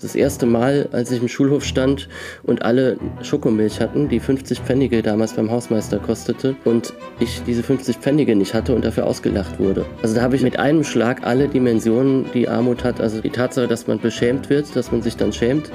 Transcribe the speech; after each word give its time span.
Das 0.00 0.14
erste 0.14 0.46
Mal, 0.46 0.88
als 0.92 1.10
ich 1.10 1.20
im 1.20 1.28
Schulhof 1.28 1.62
stand 1.62 2.08
und 2.42 2.62
alle 2.62 2.96
Schokomilch 3.20 3.80
hatten, 3.80 4.08
die 4.08 4.18
50 4.18 4.60
Pfennige 4.60 5.02
damals 5.02 5.34
beim 5.34 5.50
Hausmeister 5.50 5.98
kostete 5.98 6.56
und 6.64 6.94
ich 7.18 7.42
diese 7.46 7.62
50 7.62 7.96
Pfennige 7.96 8.34
nicht 8.34 8.54
hatte 8.54 8.74
und 8.74 8.82
dafür 8.82 9.06
ausgelacht 9.06 9.60
wurde. 9.60 9.84
Also 10.02 10.14
da 10.14 10.22
habe 10.22 10.36
ich 10.36 10.42
mit 10.42 10.58
einem 10.58 10.84
Schlag 10.84 11.22
alle 11.26 11.48
Dimensionen, 11.48 12.24
die 12.32 12.48
Armut 12.48 12.82
hat, 12.82 12.98
also 12.98 13.20
die 13.20 13.28
Tatsache, 13.28 13.68
dass 13.68 13.88
man 13.88 14.00
beschämt 14.00 14.48
wird, 14.48 14.74
dass 14.74 14.90
man 14.90 15.02
sich 15.02 15.18
dann 15.18 15.34
schämt, 15.34 15.70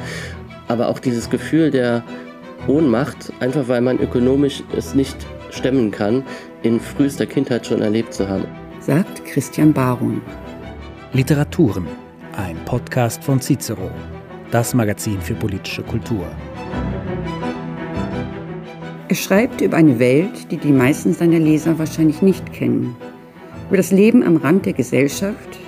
aber 0.68 0.88
auch 0.88 0.98
dieses 0.98 1.30
Gefühl 1.30 1.70
der 1.70 2.04
Ohnmacht, 2.68 3.32
einfach 3.42 3.68
weil 3.68 3.82
man 3.82 4.00
ökonomisch 4.00 4.64
es 4.76 4.96
nicht 4.96 5.18
stemmen 5.52 5.92
kann, 5.92 6.24
in 6.64 6.80
frühester 6.80 7.28
Kindheit 7.28 7.68
schon 7.68 7.84
erlebt 7.84 8.12
zu 8.12 8.28
haben. 8.28 8.46
Sagt 8.80 9.24
Christian 9.26 9.72
Baron. 9.72 10.20
Literaturen, 11.14 11.86
ein 12.36 12.58
Podcast 12.66 13.24
von 13.24 13.40
Cicero 13.40 13.92
das 14.56 14.74
Magazin 14.74 15.20
für 15.20 15.34
politische 15.34 15.84
Kultur. 15.84 16.26
Er 19.10 19.16
schreibt 19.16 19.60
über 19.60 19.76
eine 19.76 20.00
Welt, 20.00 20.50
die 20.50 20.56
die 20.56 20.72
meisten 20.72 21.12
seiner 21.12 21.40
Leser 21.40 21.78
wahrscheinlich 21.78 22.22
nicht 22.22 22.54
kennen. 22.54 22.96
Über 23.68 23.76
das 23.76 23.92
Leben 23.92 24.24
am 24.24 24.38
Rand 24.38 24.66
der 24.66 24.72
Gesellschaft, 24.72 25.60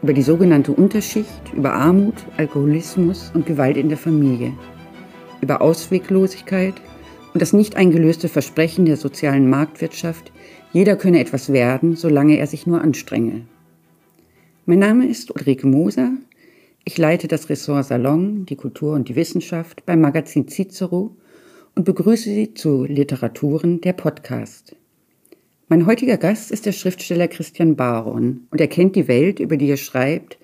über 0.00 0.12
die 0.12 0.22
sogenannte 0.22 0.70
Unterschicht, 0.70 1.52
über 1.56 1.72
Armut, 1.72 2.14
Alkoholismus 2.36 3.32
und 3.34 3.46
Gewalt 3.46 3.76
in 3.76 3.88
der 3.88 3.98
Familie, 3.98 4.52
über 5.40 5.60
Ausweglosigkeit 5.60 6.74
und 7.34 7.42
das 7.42 7.52
nicht 7.52 7.74
eingelöste 7.74 8.28
Versprechen 8.28 8.84
der 8.86 8.96
sozialen 8.96 9.50
Marktwirtschaft, 9.50 10.30
jeder 10.72 10.94
könne 10.94 11.18
etwas 11.18 11.52
werden, 11.52 11.96
solange 11.96 12.38
er 12.38 12.46
sich 12.46 12.64
nur 12.64 12.80
anstrenge. 12.80 13.42
Mein 14.66 14.78
Name 14.78 15.08
ist 15.08 15.34
Ulrike 15.34 15.66
Moser. 15.66 16.12
Ich 16.88 16.98
leite 16.98 17.26
das 17.26 17.48
Ressort 17.48 17.86
Salon, 17.86 18.46
die 18.46 18.54
Kultur 18.54 18.94
und 18.94 19.08
die 19.08 19.16
Wissenschaft 19.16 19.84
beim 19.86 20.00
Magazin 20.00 20.46
Cicero 20.46 21.16
und 21.74 21.84
begrüße 21.84 22.30
Sie 22.30 22.54
zu 22.54 22.84
Literaturen 22.84 23.80
der 23.80 23.92
Podcast. 23.92 24.76
Mein 25.68 25.86
heutiger 25.86 26.16
Gast 26.16 26.52
ist 26.52 26.64
der 26.64 26.70
Schriftsteller 26.70 27.26
Christian 27.26 27.74
Baron 27.74 28.46
und 28.52 28.60
er 28.60 28.68
kennt 28.68 28.94
die 28.94 29.08
Welt, 29.08 29.40
über 29.40 29.56
die 29.56 29.68
er 29.68 29.76
schreibt, 29.76 30.38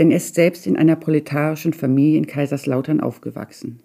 denn 0.00 0.10
er 0.10 0.16
ist 0.16 0.34
selbst 0.34 0.66
in 0.66 0.76
einer 0.76 0.96
proletarischen 0.96 1.72
Familie 1.72 2.18
in 2.18 2.26
Kaiserslautern 2.26 3.00
aufgewachsen. 3.00 3.78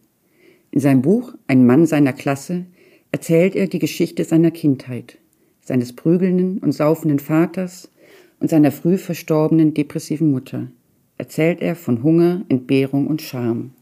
In 0.72 0.79
seinem 0.79 1.03
Buch 1.03 1.35
Ein 1.45 1.67
Mann 1.67 1.85
seiner 1.85 2.13
Klasse 2.13 2.66
erzählt 3.11 3.55
er 3.55 3.67
die 3.67 3.77
Geschichte 3.77 4.23
seiner 4.23 4.49
Kindheit, 4.49 5.19
seines 5.63 5.95
prügelnden 5.95 6.57
und 6.57 6.72
saufenden 6.72 7.19
Vaters 7.19 7.91
und 8.39 8.49
seiner 8.49 8.72
früh 8.72 8.97
verstorbenen 8.97 9.75
depressiven 9.75 10.31
Mutter– 10.31 10.72
erzählt 11.22 11.61
er 11.61 11.75
von 11.75 12.02
Hunger, 12.02 12.44
Entbehrung 12.50 13.05
und 13.05 13.22
Scham. 13.22 13.73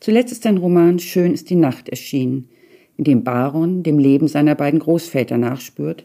Zuletzt 0.00 0.32
ist 0.32 0.44
ein 0.44 0.56
Roman 0.56 0.98
Schön 0.98 1.32
ist 1.32 1.50
die 1.50 1.54
Nacht 1.54 1.88
erschienen, 1.88 2.48
in 2.96 3.04
dem 3.04 3.22
Baron 3.22 3.84
dem 3.84 3.96
Leben 4.00 4.26
seiner 4.26 4.56
beiden 4.56 4.80
Großväter 4.80 5.38
nachspürt, 5.38 6.04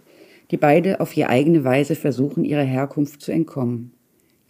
die 0.51 0.57
beide 0.57 0.99
auf 0.99 1.17
ihre 1.17 1.29
eigene 1.29 1.63
Weise 1.63 1.95
versuchen, 1.95 2.45
ihrer 2.45 2.61
Herkunft 2.61 3.21
zu 3.21 3.31
entkommen. 3.31 3.93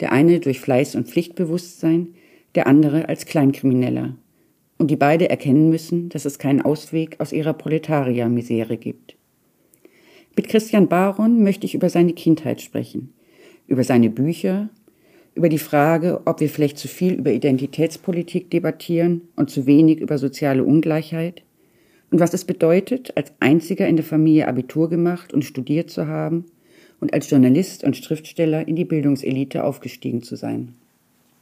Der 0.00 0.12
eine 0.12 0.40
durch 0.40 0.60
Fleiß 0.60 0.94
und 0.94 1.08
Pflichtbewusstsein, 1.08 2.08
der 2.54 2.66
andere 2.66 3.08
als 3.08 3.24
Kleinkrimineller. 3.24 4.14
Und 4.76 4.90
die 4.90 4.96
beide 4.96 5.30
erkennen 5.30 5.70
müssen, 5.70 6.10
dass 6.10 6.26
es 6.26 6.38
keinen 6.38 6.60
Ausweg 6.60 7.18
aus 7.18 7.32
ihrer 7.32 7.54
Proletariermisere 7.54 8.76
gibt. 8.76 9.16
Mit 10.36 10.48
Christian 10.48 10.86
Baron 10.86 11.42
möchte 11.42 11.64
ich 11.64 11.74
über 11.74 11.88
seine 11.88 12.12
Kindheit 12.12 12.60
sprechen, 12.60 13.14
über 13.66 13.84
seine 13.84 14.10
Bücher 14.10 14.68
über 15.38 15.48
die 15.48 15.58
Frage, 15.58 16.20
ob 16.24 16.40
wir 16.40 16.48
vielleicht 16.48 16.78
zu 16.78 16.88
viel 16.88 17.14
über 17.14 17.30
Identitätspolitik 17.30 18.50
debattieren 18.50 19.22
und 19.36 19.50
zu 19.50 19.66
wenig 19.66 20.00
über 20.00 20.18
soziale 20.18 20.64
Ungleichheit 20.64 21.42
und 22.10 22.18
was 22.18 22.34
es 22.34 22.44
bedeutet, 22.44 23.16
als 23.16 23.32
einziger 23.38 23.86
in 23.86 23.96
der 23.96 24.04
Familie 24.04 24.48
Abitur 24.48 24.90
gemacht 24.90 25.32
und 25.32 25.44
studiert 25.44 25.90
zu 25.90 26.08
haben 26.08 26.46
und 27.00 27.14
als 27.14 27.30
Journalist 27.30 27.84
und 27.84 27.96
Schriftsteller 27.96 28.66
in 28.66 28.74
die 28.74 28.84
Bildungselite 28.84 29.62
aufgestiegen 29.62 30.22
zu 30.22 30.34
sein. 30.34 30.74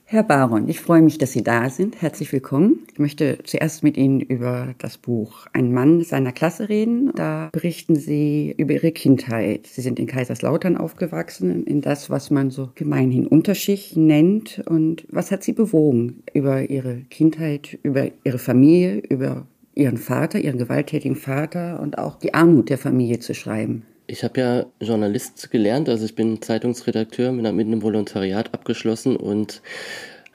Herr 0.09 0.22
Baron, 0.22 0.69
ich 0.69 0.81
freue 0.81 1.03
mich, 1.03 1.19
dass 1.19 1.33
Sie 1.33 1.43
da 1.43 1.69
sind. 1.69 2.00
Herzlich 2.00 2.33
willkommen. 2.33 2.87
Ich 2.93 3.00
möchte 3.00 3.39
zuerst 3.43 3.83
mit 3.83 3.97
Ihnen 3.97 4.21
über 4.21 4.72
das 4.78 4.99
Buch 4.99 5.49
Ein 5.53 5.72
Mann 5.72 6.00
seiner 6.03 6.31
Klasse 6.31 6.69
reden. 6.69 7.11
Da 7.17 7.49
berichten 7.50 7.97
Sie 7.97 8.55
über 8.56 8.75
Ihre 8.75 8.93
Kindheit. 8.93 9.67
Sie 9.67 9.81
sind 9.81 9.99
in 9.99 10.06
Kaiserslautern 10.06 10.77
aufgewachsen, 10.77 11.65
in 11.65 11.81
das, 11.81 12.09
was 12.09 12.31
man 12.31 12.53
so 12.53 12.71
gemeinhin 12.77 13.27
Unterschicht 13.27 13.97
nennt. 13.97 14.62
Und 14.67 15.09
was 15.11 15.33
hat 15.33 15.43
Sie 15.43 15.53
bewogen, 15.53 16.23
über 16.33 16.71
Ihre 16.71 16.99
Kindheit, 17.11 17.77
über 17.83 18.06
Ihre 18.23 18.38
Familie, 18.38 18.99
über 19.09 19.49
Ihren 19.75 19.97
Vater, 19.97 20.38
Ihren 20.38 20.59
gewalttätigen 20.59 21.17
Vater 21.17 21.81
und 21.81 21.99
auch 21.99 22.21
die 22.21 22.33
Armut 22.33 22.71
der 22.71 22.78
Familie 22.78 23.19
zu 23.19 23.34
schreiben? 23.34 23.83
Ich 24.09 24.22
habe 24.22 24.41
ja 24.41 24.67
Journalist 24.81 25.50
gelernt, 25.50 25.89
also 25.89 26.05
ich 26.05 26.15
bin 26.15 26.41
Zeitungsredakteur 26.41 27.33
mit 27.33 27.44
einem 27.44 27.83
Volontariat 27.83 28.55
abgeschlossen 28.55 29.17
und 29.17 29.62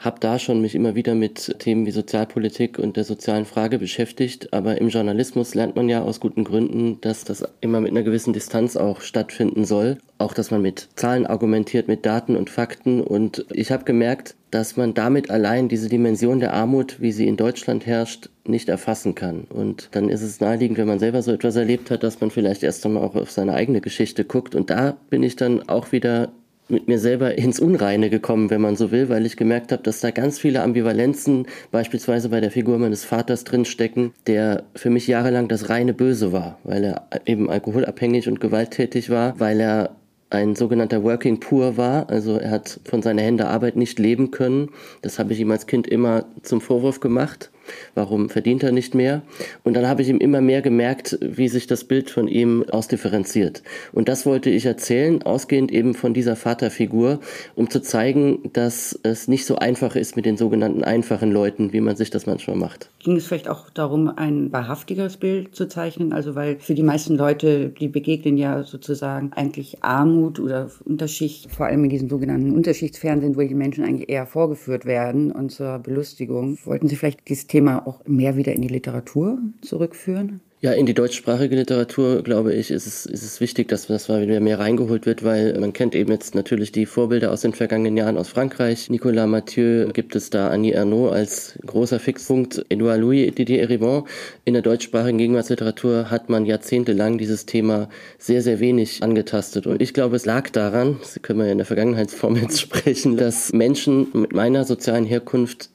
habe 0.02 0.20
da 0.20 0.40
schon 0.40 0.62
mich 0.62 0.74
immer 0.74 0.96
wieder 0.96 1.14
mit 1.14 1.60
Themen 1.60 1.86
wie 1.86 1.92
Sozialpolitik 1.92 2.80
und 2.80 2.98
der 2.98 3.04
sozialen 3.04 3.46
Frage 3.46 3.78
beschäftigt. 3.78 4.52
Aber 4.52 4.82
im 4.82 4.90
Journalismus 4.90 5.54
lernt 5.54 5.76
man 5.76 5.90
ja 5.90 6.02
aus 6.02 6.20
guten 6.20 6.44
Gründen, 6.44 7.00
dass 7.02 7.24
das 7.24 7.44
immer 7.62 7.80
mit 7.82 7.92
einer 7.92 8.02
gewissen 8.02 8.34
Distanz 8.34 8.76
auch 8.76 9.02
stattfinden 9.02 9.64
soll. 9.64 10.00
Auch, 10.18 10.34
dass 10.34 10.50
man 10.50 10.64
mit 10.64 10.90
Zahlen 10.96 11.28
argumentiert, 11.28 11.88
mit 11.88 12.06
Daten 12.06 12.36
und 12.36 12.50
Fakten. 12.50 13.02
Und 13.02 13.46
ich 13.52 13.72
habe 13.72 13.84
gemerkt, 13.84 14.36
dass 14.50 14.76
man 14.76 14.96
damit 14.96 15.30
allein 15.30 15.70
diese 15.70 15.88
Dimension 15.88 16.40
der 16.40 16.54
Armut, 16.54 17.00
wie 17.00 17.12
sie 17.12 17.28
in 17.28 17.38
Deutschland 17.38 17.86
herrscht, 17.86 18.30
nicht 18.44 18.70
erfassen 18.70 19.14
kann. 19.14 19.42
Und 19.50 19.90
dann 19.92 20.10
ist 20.10 20.24
es 20.24 20.40
naheliegend, 20.40 20.80
wenn 20.80 20.88
man 20.88 21.00
selber 21.00 21.22
so 21.22 21.32
etwas 21.32 21.56
erlebt 21.56 21.92
hat, 21.92 22.02
dass 22.02 22.20
man 22.22 22.32
vielleicht 22.32 22.64
erst 22.64 22.84
einmal 22.86 23.04
auch 23.04 23.16
auf 23.16 23.30
seine 23.30 23.54
eigene 23.54 23.82
Geschichte 23.82 24.26
guckt. 24.26 24.56
Und 24.56 24.72
da 24.72 24.98
bin 25.12 25.22
ich 25.22 25.36
dann 25.36 25.70
auch 25.70 25.92
wieder 25.92 26.32
mit 26.70 26.88
mir 26.88 27.00
selber 27.00 27.38
ins 27.38 27.60
Unreine 27.60 28.10
gekommen, 28.10 28.50
wenn 28.50 28.62
man 28.62 28.76
so 28.76 28.92
will, 28.92 29.10
weil 29.10 29.26
ich 29.26 29.36
gemerkt 29.36 29.72
habe, 29.72 29.84
dass 29.84 30.00
da 30.00 30.12
ganz 30.12 30.40
viele 30.40 30.62
Ambivalenzen 30.62 31.48
beispielsweise 31.72 32.30
bei 32.30 32.40
der 32.40 32.52
Figur 32.52 32.78
meines 32.78 33.04
Vaters 33.04 33.44
drinstecken, 33.44 34.14
der 34.28 34.64
für 34.76 34.90
mich 34.90 35.08
jahrelang 35.08 35.48
das 35.48 35.70
reine 35.70 35.94
Böse 35.94 36.32
war, 36.32 36.60
weil 36.64 36.84
er 36.84 37.08
eben 37.26 37.50
alkoholabhängig 37.50 38.28
und 38.28 38.40
gewalttätig 38.40 39.10
war, 39.10 39.40
weil 39.40 39.60
er 39.60 39.96
ein 40.30 40.56
sogenannter 40.56 41.04
Working 41.04 41.42
Poor 41.42 41.76
war, 41.76 42.10
also 42.10 42.38
er 42.38 42.52
hat 42.52 42.80
von 42.86 43.02
seiner 43.02 43.22
Hände 43.22 43.48
Arbeit 43.48 43.76
nicht 43.76 44.00
leben 44.00 44.32
können. 44.32 44.70
Das 45.02 45.20
habe 45.20 45.34
ich 45.34 45.40
ihm 45.42 45.52
als 45.52 45.68
Kind 45.68 45.88
immer 45.88 46.26
zum 46.42 46.62
Vorwurf 46.62 47.02
gemacht 47.02 47.52
warum 47.96 48.30
verdient 48.30 48.64
er 48.64 48.72
nicht 48.72 48.96
mehr? 48.96 49.22
Und 49.64 49.76
dann 49.76 49.88
habe 49.88 50.02
ich 50.02 50.10
ihm 50.10 50.18
immer 50.18 50.42
mehr 50.42 50.62
gemerkt, 50.62 51.18
wie 51.22 51.48
sich 51.48 51.68
das 51.68 51.84
Bild 51.84 52.10
von 52.10 52.28
ihm 52.28 52.66
ausdifferenziert. 52.70 53.64
Und 53.92 54.10
das 54.10 54.26
wollte 54.26 54.50
ich 54.50 54.66
erzählen, 54.66 55.22
ausgehend 55.24 55.72
eben 55.72 55.94
von 55.94 56.14
dieser 56.14 56.36
Vaterfigur, 56.36 57.20
um 57.56 57.70
zu 57.70 57.82
zeigen, 57.82 58.40
dass 58.54 59.00
es 59.04 59.28
nicht 59.28 59.46
so 59.46 59.56
einfach 59.56 59.96
ist 59.96 60.16
mit 60.16 60.26
den 60.26 60.38
sogenannten 60.38 60.84
einfachen 60.84 61.32
Leuten, 61.32 61.74
wie 61.74 61.82
man 61.82 61.96
sich 61.96 62.10
das 62.10 62.26
manchmal 62.26 62.56
macht. 62.56 62.90
Ging 63.00 63.16
es 63.18 63.26
vielleicht 63.26 63.48
auch 63.48 63.70
darum, 63.70 64.10
ein 64.16 64.52
wahrhaftigeres 64.52 65.18
Bild 65.18 65.56
zu 65.56 65.68
zeichnen? 65.68 66.14
Also 66.14 66.36
weil 66.36 66.60
für 66.60 66.76
die 66.76 66.84
meisten 66.84 67.16
Leute, 67.16 67.70
die 67.70 67.88
begegnen 67.88 68.38
ja 68.38 68.64
sozusagen 68.64 69.32
eigentlich 69.34 69.84
Armut 69.84 70.40
oder 70.40 70.70
Unterschicht, 70.86 71.52
vor 71.52 71.66
allem 71.66 71.84
in 71.84 71.90
diesem 71.90 72.10
sogenannten 72.10 72.52
Unterschichtsfernsehen, 72.52 73.36
wo 73.36 73.42
die 73.42 73.56
Menschen 73.56 73.84
eigentlich 73.84 74.10
eher 74.10 74.26
vorgeführt 74.26 74.86
werden 74.86 75.32
und 75.32 75.52
zur 75.52 75.80
Belustigung. 75.80 76.58
Wollten 76.66 76.88
Sie 76.88 76.96
vielleicht 76.96 77.28
dieses 77.28 77.48
Thema 77.48 77.61
Thema 77.62 77.86
auch 77.86 78.02
mehr 78.08 78.38
wieder 78.38 78.54
in 78.54 78.64
die 78.64 78.68
Literatur 78.68 79.38
zurückführen? 79.62 80.42
Ja, 80.62 80.74
in 80.74 80.86
die 80.86 80.94
deutschsprachige 80.94 81.56
Literatur, 81.56 82.24
glaube 82.24 82.54
ich, 82.54 82.70
ist 82.70 82.86
es, 82.86 83.06
ist 83.08 83.24
es 83.24 83.40
wichtig, 83.40 83.68
dass 83.68 83.88
das 83.88 84.10
wieder 84.10 84.40
mehr 84.40 84.60
reingeholt 84.60 85.08
wird, 85.08 85.24
weil 85.24 85.60
man 85.60 85.74
kennt 85.74 85.96
eben 85.96 86.12
jetzt 86.12 86.36
natürlich 86.36 86.72
die 86.72 86.86
Vorbilder 86.86 87.32
aus 87.32 87.42
den 87.42 87.54
vergangenen 87.54 87.98
Jahren 87.98 88.18
aus 88.18 88.30
Frankreich. 88.30 88.90
Nicolas 88.90 89.28
Mathieu 89.28 89.88
gibt 89.92 90.16
es 90.16 90.30
da 90.30 90.50
Annie 90.50 90.74
Ernaux 90.74 91.12
als 91.12 91.58
großer 91.66 92.00
Fixpunkt. 92.00 92.64
Edouard 92.70 93.00
Louis, 93.00 93.34
Didier 93.34 93.62
Erivon. 93.62 94.04
In 94.46 94.54
der 94.54 94.62
deutschsprachigen 94.62 95.18
Gegenwartsliteratur 95.18 96.12
hat 96.12 96.30
man 96.30 96.46
jahrzehntelang 96.46 97.18
dieses 97.18 97.48
Thema 97.48 97.90
sehr, 98.20 98.44
sehr 98.44 98.60
wenig 98.60 99.02
angetastet. 99.02 99.66
Und 99.66 99.82
ich 99.82 99.96
glaube, 99.96 100.16
es 100.16 100.26
lag 100.26 100.50
daran, 100.50 100.98
das 101.00 101.20
können 101.24 101.40
wir 101.40 101.52
in 101.52 101.58
der 101.58 101.66
Vergangenheitsform 101.66 102.36
jetzt 102.42 102.60
sprechen, 102.60 103.18
dass 103.18 103.52
Menschen 103.52 104.08
mit 104.14 104.34
meiner 104.34 104.64
sozialen 104.64 105.06
Herkunft 105.06 105.72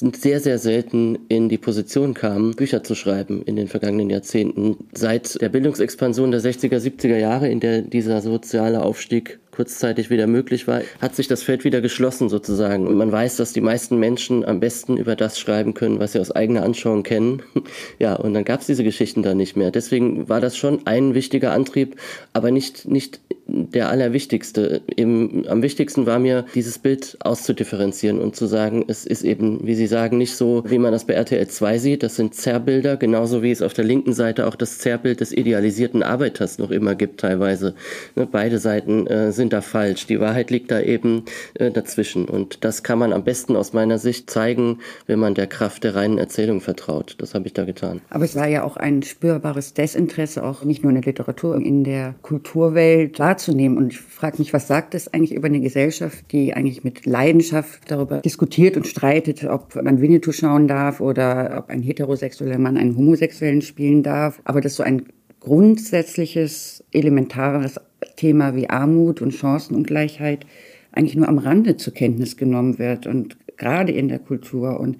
sehr, 0.00 0.40
sehr 0.40 0.58
selten 0.58 1.18
in 1.28 1.48
die 1.48 1.58
Position 1.58 2.14
kamen, 2.14 2.54
Bücher 2.56 2.82
zu 2.82 2.94
schreiben 2.94 3.42
in 3.42 3.56
den 3.56 3.68
vergangenen 3.68 4.10
Jahrzehnten. 4.10 4.76
Seit 4.92 5.40
der 5.40 5.48
Bildungsexpansion 5.48 6.30
der 6.30 6.40
60er, 6.40 6.78
70er 6.78 7.18
Jahre, 7.18 7.48
in 7.48 7.60
der 7.60 7.82
dieser 7.82 8.20
soziale 8.22 8.82
Aufstieg 8.82 9.38
kurzzeitig 9.50 10.08
wieder 10.08 10.26
möglich 10.26 10.66
war, 10.66 10.80
hat 11.00 11.14
sich 11.14 11.28
das 11.28 11.42
Feld 11.42 11.64
wieder 11.64 11.80
geschlossen 11.80 12.28
sozusagen. 12.28 12.86
Und 12.86 12.96
man 12.96 13.12
weiß, 13.12 13.36
dass 13.36 13.52
die 13.52 13.60
meisten 13.60 13.98
Menschen 13.98 14.44
am 14.44 14.60
besten 14.60 14.96
über 14.96 15.16
das 15.16 15.38
schreiben 15.38 15.74
können, 15.74 15.98
was 15.98 16.12
sie 16.12 16.20
aus 16.20 16.30
eigener 16.30 16.62
Anschauung 16.62 17.02
kennen. 17.02 17.42
ja, 17.98 18.14
und 18.14 18.32
dann 18.32 18.44
gab 18.44 18.60
es 18.60 18.66
diese 18.66 18.84
Geschichten 18.84 19.22
da 19.22 19.34
nicht 19.34 19.56
mehr. 19.56 19.70
Deswegen 19.70 20.28
war 20.28 20.40
das 20.40 20.56
schon 20.56 20.86
ein 20.86 21.14
wichtiger 21.14 21.52
Antrieb, 21.52 21.96
aber 22.32 22.50
nicht, 22.50 22.88
nicht 22.88 23.20
der 23.50 23.88
allerwichtigste. 23.88 24.82
Eben, 24.96 25.48
am 25.48 25.62
wichtigsten 25.62 26.06
war 26.06 26.18
mir, 26.18 26.44
dieses 26.54 26.78
Bild 26.78 27.16
auszudifferenzieren 27.20 28.18
und 28.18 28.36
zu 28.36 28.46
sagen, 28.46 28.84
es 28.88 29.04
ist 29.04 29.22
eben, 29.22 29.66
wie 29.66 29.74
Sie 29.74 29.86
sagen, 29.86 30.18
nicht 30.18 30.34
so, 30.34 30.62
wie 30.66 30.78
man 30.78 30.92
das 30.92 31.04
bei 31.04 31.14
RTL 31.14 31.46
2 31.46 31.78
sieht. 31.78 32.02
Das 32.02 32.16
sind 32.16 32.34
Zerrbilder, 32.34 32.96
genauso 32.96 33.42
wie 33.42 33.50
es 33.50 33.62
auf 33.62 33.74
der 33.74 33.84
linken 33.84 34.12
Seite 34.12 34.46
auch 34.46 34.54
das 34.54 34.78
Zerrbild 34.78 35.20
des 35.20 35.32
idealisierten 35.32 36.02
Arbeiters 36.02 36.58
noch 36.58 36.70
immer 36.70 36.94
gibt, 36.94 37.20
teilweise. 37.20 37.74
Ne, 38.16 38.28
beide 38.30 38.58
Seiten 38.58 39.06
äh, 39.06 39.32
sind 39.32 39.52
da 39.52 39.60
falsch. 39.60 40.06
Die 40.06 40.20
Wahrheit 40.20 40.50
liegt 40.50 40.70
da 40.70 40.80
eben 40.80 41.24
äh, 41.54 41.70
dazwischen. 41.70 42.26
Und 42.26 42.64
das 42.64 42.82
kann 42.82 42.98
man 42.98 43.12
am 43.12 43.24
besten 43.24 43.56
aus 43.56 43.72
meiner 43.72 43.98
Sicht 43.98 44.30
zeigen, 44.30 44.78
wenn 45.06 45.18
man 45.18 45.34
der 45.34 45.46
Kraft 45.46 45.84
der 45.84 45.94
reinen 45.94 46.18
Erzählung 46.18 46.60
vertraut. 46.60 47.16
Das 47.18 47.34
habe 47.34 47.46
ich 47.46 47.52
da 47.52 47.64
getan. 47.64 48.00
Aber 48.10 48.24
es 48.24 48.36
war 48.36 48.48
ja 48.48 48.62
auch 48.62 48.76
ein 48.76 49.02
spürbares 49.02 49.74
Desinteresse, 49.74 50.42
auch 50.42 50.64
nicht 50.64 50.82
nur 50.82 50.90
in 50.90 51.00
der 51.00 51.04
Literatur, 51.04 51.56
in 51.56 51.84
der 51.84 52.14
Kulturwelt 52.22 53.18
wahrzunehmen. 53.40 53.76
Und 53.76 53.92
ich 53.92 54.00
frage 54.00 54.38
mich, 54.38 54.52
was 54.52 54.68
sagt 54.68 54.94
es 54.94 55.12
eigentlich 55.12 55.34
über 55.34 55.46
eine 55.46 55.60
Gesellschaft, 55.60 56.32
die 56.32 56.54
eigentlich 56.54 56.84
mit 56.84 57.06
Leidenschaft 57.06 57.90
darüber 57.90 58.20
diskutiert 58.20 58.76
und 58.76 58.86
streitet, 58.86 59.44
ob 59.44 59.74
man 59.82 60.00
Winnetou 60.00 60.32
schauen 60.32 60.68
darf 60.68 61.00
oder 61.00 61.58
ob 61.58 61.70
ein 61.70 61.82
heterosexueller 61.82 62.58
Mann 62.58 62.76
einen 62.76 62.96
Homosexuellen 62.96 63.62
spielen 63.62 64.02
darf. 64.02 64.40
Aber 64.44 64.60
dass 64.60 64.76
so 64.76 64.82
ein 64.82 65.04
grundsätzliches, 65.40 66.84
elementares 66.92 67.80
Thema 68.16 68.54
wie 68.54 68.68
Armut 68.68 69.22
und 69.22 69.32
Chancenungleichheit 69.32 70.46
eigentlich 70.92 71.16
nur 71.16 71.28
am 71.28 71.38
Rande 71.38 71.76
zur 71.76 71.94
Kenntnis 71.94 72.36
genommen 72.36 72.78
wird 72.78 73.06
und 73.06 73.36
gerade 73.56 73.92
in 73.92 74.08
der 74.08 74.18
Kultur. 74.18 74.80
Und 74.80 74.98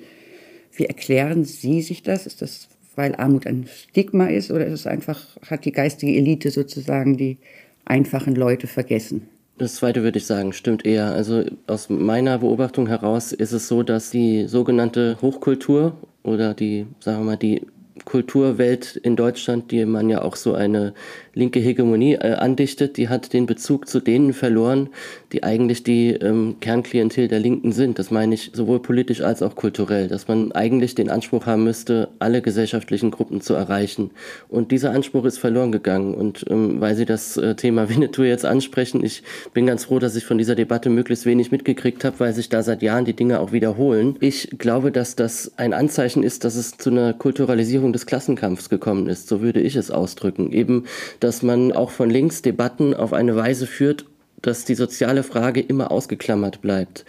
wie 0.72 0.86
erklären 0.86 1.44
Sie 1.44 1.82
sich 1.82 2.02
das? 2.02 2.26
Ist 2.26 2.40
das, 2.40 2.68
weil 2.94 3.14
Armut 3.16 3.46
ein 3.46 3.66
Stigma 3.66 4.26
ist 4.26 4.50
oder 4.50 4.66
ist 4.66 4.80
es 4.80 4.86
einfach, 4.86 5.36
hat 5.50 5.64
die 5.64 5.72
geistige 5.72 6.16
Elite 6.16 6.50
sozusagen 6.50 7.16
die 7.16 7.38
einfachen 7.84 8.34
Leute 8.34 8.66
vergessen? 8.66 9.28
Das 9.58 9.74
zweite 9.74 10.02
würde 10.02 10.18
ich 10.18 10.26
sagen, 10.26 10.54
stimmt 10.54 10.86
eher. 10.86 11.12
Also 11.12 11.44
aus 11.66 11.90
meiner 11.90 12.38
Beobachtung 12.38 12.86
heraus 12.86 13.32
ist 13.32 13.52
es 13.52 13.68
so, 13.68 13.82
dass 13.82 14.10
die 14.10 14.46
sogenannte 14.46 15.18
Hochkultur 15.20 15.98
oder 16.22 16.54
die, 16.54 16.86
sagen 17.00 17.18
wir 17.18 17.24
mal, 17.24 17.36
die 17.36 17.66
Kulturwelt 18.06 18.96
in 18.96 19.16
Deutschland, 19.16 19.70
die 19.70 19.84
man 19.84 20.08
ja 20.08 20.22
auch 20.22 20.36
so 20.36 20.54
eine 20.54 20.94
linke 21.34 21.60
Hegemonie 21.60 22.14
äh, 22.14 22.34
andichtet, 22.34 22.96
die 22.96 23.08
hat 23.08 23.32
den 23.32 23.46
Bezug 23.46 23.88
zu 23.88 24.00
denen 24.00 24.32
verloren, 24.32 24.88
die 25.32 25.42
eigentlich 25.42 25.82
die 25.82 26.10
ähm, 26.10 26.56
Kernklientel 26.60 27.28
der 27.28 27.38
Linken 27.38 27.72
sind. 27.72 27.98
Das 27.98 28.10
meine 28.10 28.34
ich 28.34 28.50
sowohl 28.52 28.80
politisch 28.80 29.20
als 29.20 29.42
auch 29.42 29.54
kulturell, 29.54 30.08
dass 30.08 30.28
man 30.28 30.52
eigentlich 30.52 30.94
den 30.94 31.10
Anspruch 31.10 31.46
haben 31.46 31.64
müsste, 31.64 32.08
alle 32.18 32.42
gesellschaftlichen 32.42 33.10
Gruppen 33.10 33.40
zu 33.40 33.54
erreichen. 33.54 34.10
Und 34.48 34.72
dieser 34.72 34.90
Anspruch 34.90 35.24
ist 35.24 35.38
verloren 35.38 35.72
gegangen. 35.72 36.14
Und 36.14 36.44
ähm, 36.50 36.80
weil 36.80 36.96
Sie 36.96 37.04
das 37.04 37.36
äh, 37.36 37.54
Thema 37.54 37.88
Winnetou 37.90 38.22
jetzt 38.22 38.44
ansprechen, 38.44 39.04
ich 39.04 39.22
bin 39.54 39.66
ganz 39.66 39.84
froh, 39.84 39.98
dass 39.98 40.16
ich 40.16 40.24
von 40.24 40.38
dieser 40.38 40.54
Debatte 40.54 40.90
möglichst 40.90 41.26
wenig 41.26 41.52
mitgekriegt 41.52 42.04
habe, 42.04 42.18
weil 42.18 42.32
sich 42.32 42.48
da 42.48 42.62
seit 42.62 42.82
Jahren 42.82 43.04
die 43.04 43.14
Dinge 43.14 43.40
auch 43.40 43.52
wiederholen. 43.52 44.16
Ich 44.20 44.50
glaube, 44.58 44.90
dass 44.90 45.14
das 45.14 45.52
ein 45.56 45.72
Anzeichen 45.72 46.22
ist, 46.22 46.44
dass 46.44 46.56
es 46.56 46.76
zu 46.76 46.90
einer 46.90 47.12
Kulturalisierung 47.12 47.92
des 47.92 48.06
Klassenkampfs 48.06 48.68
gekommen 48.68 49.06
ist. 49.06 49.28
So 49.28 49.40
würde 49.40 49.60
ich 49.60 49.76
es 49.76 49.90
ausdrücken. 49.90 50.52
Eben, 50.52 50.84
dass 51.20 51.29
man 51.42 51.72
auch 51.72 51.90
von 51.90 52.10
links 52.10 52.42
Debatten 52.42 52.94
auf 52.94 53.12
eine 53.12 53.36
Weise 53.36 53.66
führt, 53.66 54.06
dass 54.42 54.64
die 54.64 54.74
soziale 54.74 55.22
Frage 55.22 55.60
immer 55.60 55.90
ausgeklammert 55.90 56.60
bleibt. 56.62 57.04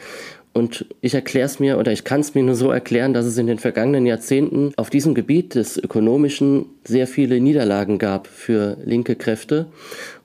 Und 0.54 0.86
ich 1.00 1.14
erkläre 1.14 1.46
es 1.46 1.60
mir 1.60 1.78
oder 1.78 1.94
ich 1.94 2.04
kann 2.04 2.20
es 2.20 2.36
mir 2.36 2.44
nur 2.44 2.56
so 2.56 2.72
erklären, 2.72 3.14
dass 3.14 3.26
es 3.26 3.38
in 3.38 3.48
den 3.48 3.58
vergangenen 3.58 4.06
Jahrzehnten 4.06 4.74
auf 4.76 4.90
diesem 4.90 5.16
Gebiet 5.16 5.56
des 5.56 5.78
Ökonomischen 5.78 6.66
sehr 6.84 7.08
viele 7.08 7.40
Niederlagen 7.40 8.00
gab 8.00 8.28
für 8.28 8.76
linke 8.84 9.16
Kräfte 9.16 9.68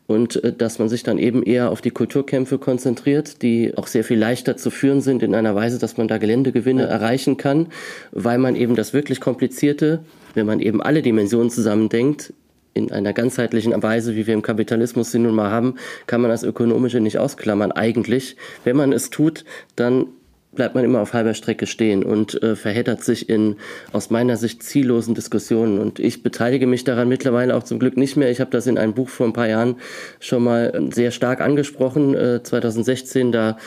und 0.09 0.43
äh, 0.43 0.53
dass 0.53 0.79
man 0.81 0.89
sich 0.89 1.05
dann 1.05 1.19
eben 1.19 1.45
eher 1.45 1.71
auf 1.71 1.81
die 1.81 1.91
Kulturkämpfe 1.91 2.59
konzentriert, 2.59 3.43
die 3.43 3.77
auch 3.77 3.87
sehr 3.87 4.03
viel 4.03 4.19
leichter 4.19 4.57
zu 4.57 4.71
führen 4.71 5.01
sind 5.01 5.23
in 5.23 5.35
einer 5.35 5.55
Weise, 5.55 5.79
dass 5.79 5.97
man 5.97 6.09
da 6.09 6.19
Geländegewinne 6.19 6.87
erreichen 6.87 7.37
kann, 7.37 7.69
weil 8.11 8.39
man 8.39 8.57
eben 8.57 8.75
das 8.75 8.93
wirklich 8.93 9.21
komplizierte, 9.21 10.01
wenn 10.35 10.47
man 10.47 10.61
eben 10.61 10.83
alle 10.83 11.03
Dimensionen 11.03 11.51
zusammendenkt, 11.51 12.33
in 12.77 12.93
einer 12.93 13.13
ganzheitlichen 13.13 13.83
Weise, 13.83 14.15
wie 14.15 14.27
wir 14.27 14.35
im 14.35 14.43
Kapitalismus 14.43 15.11
sie 15.11 15.19
nun 15.19 15.35
mal 15.35 15.51
haben, 15.51 15.77
kann 16.07 16.21
man 16.21 16.31
das 16.31 16.43
Ökonomische 16.43 17.01
nicht 17.01 17.19
ausklammern 17.19 17.73
eigentlich. 17.73 18.37
Wenn 18.65 18.77
man 18.77 18.93
es 18.93 19.11
tut, 19.11 19.45
dann 19.75 20.07
bleibt 20.57 20.75
man 20.75 20.85
immer 20.85 21.01
auf 21.01 21.13
halber 21.13 21.35
Strecke 21.35 21.67
stehen 21.67 22.03
und 22.03 22.43
äh, 22.43 22.57
verheddert 22.57 23.05
sich 23.05 23.29
in 23.29 23.57
aus 23.93 24.11
meiner 24.11 24.37
Sicht 24.37 24.63
ziellosen 24.63 25.15
Diskussionen. 25.15 25.79
Und 25.79 26.01
ich 26.01 26.23
beteilige 26.23 26.67
mich 26.67 26.83
daran 26.83 27.09
mittlerweile 27.09 27.55
auch 27.55 27.63
zum 27.63 27.79
Glück 27.79 27.97
nicht 27.97 28.17
mehr. 28.17 28.31
Ich 28.31 28.41
habe 28.41 28.51
das 28.51 28.67
in 28.67 28.79
einem 28.79 28.95
Buch 28.95 29.09
vor 29.09 29.27
ein 29.27 29.33
paar 29.33 29.49
Jahren 29.49 29.77
schon 30.19 30.43
mal 30.43 30.73
äh, 30.75 30.93
sehr 30.93 31.13
stark 31.13 31.41
angesprochen, 31.41 32.15
äh, 32.15 32.43
2016. 32.43 33.31
Da 33.31 33.59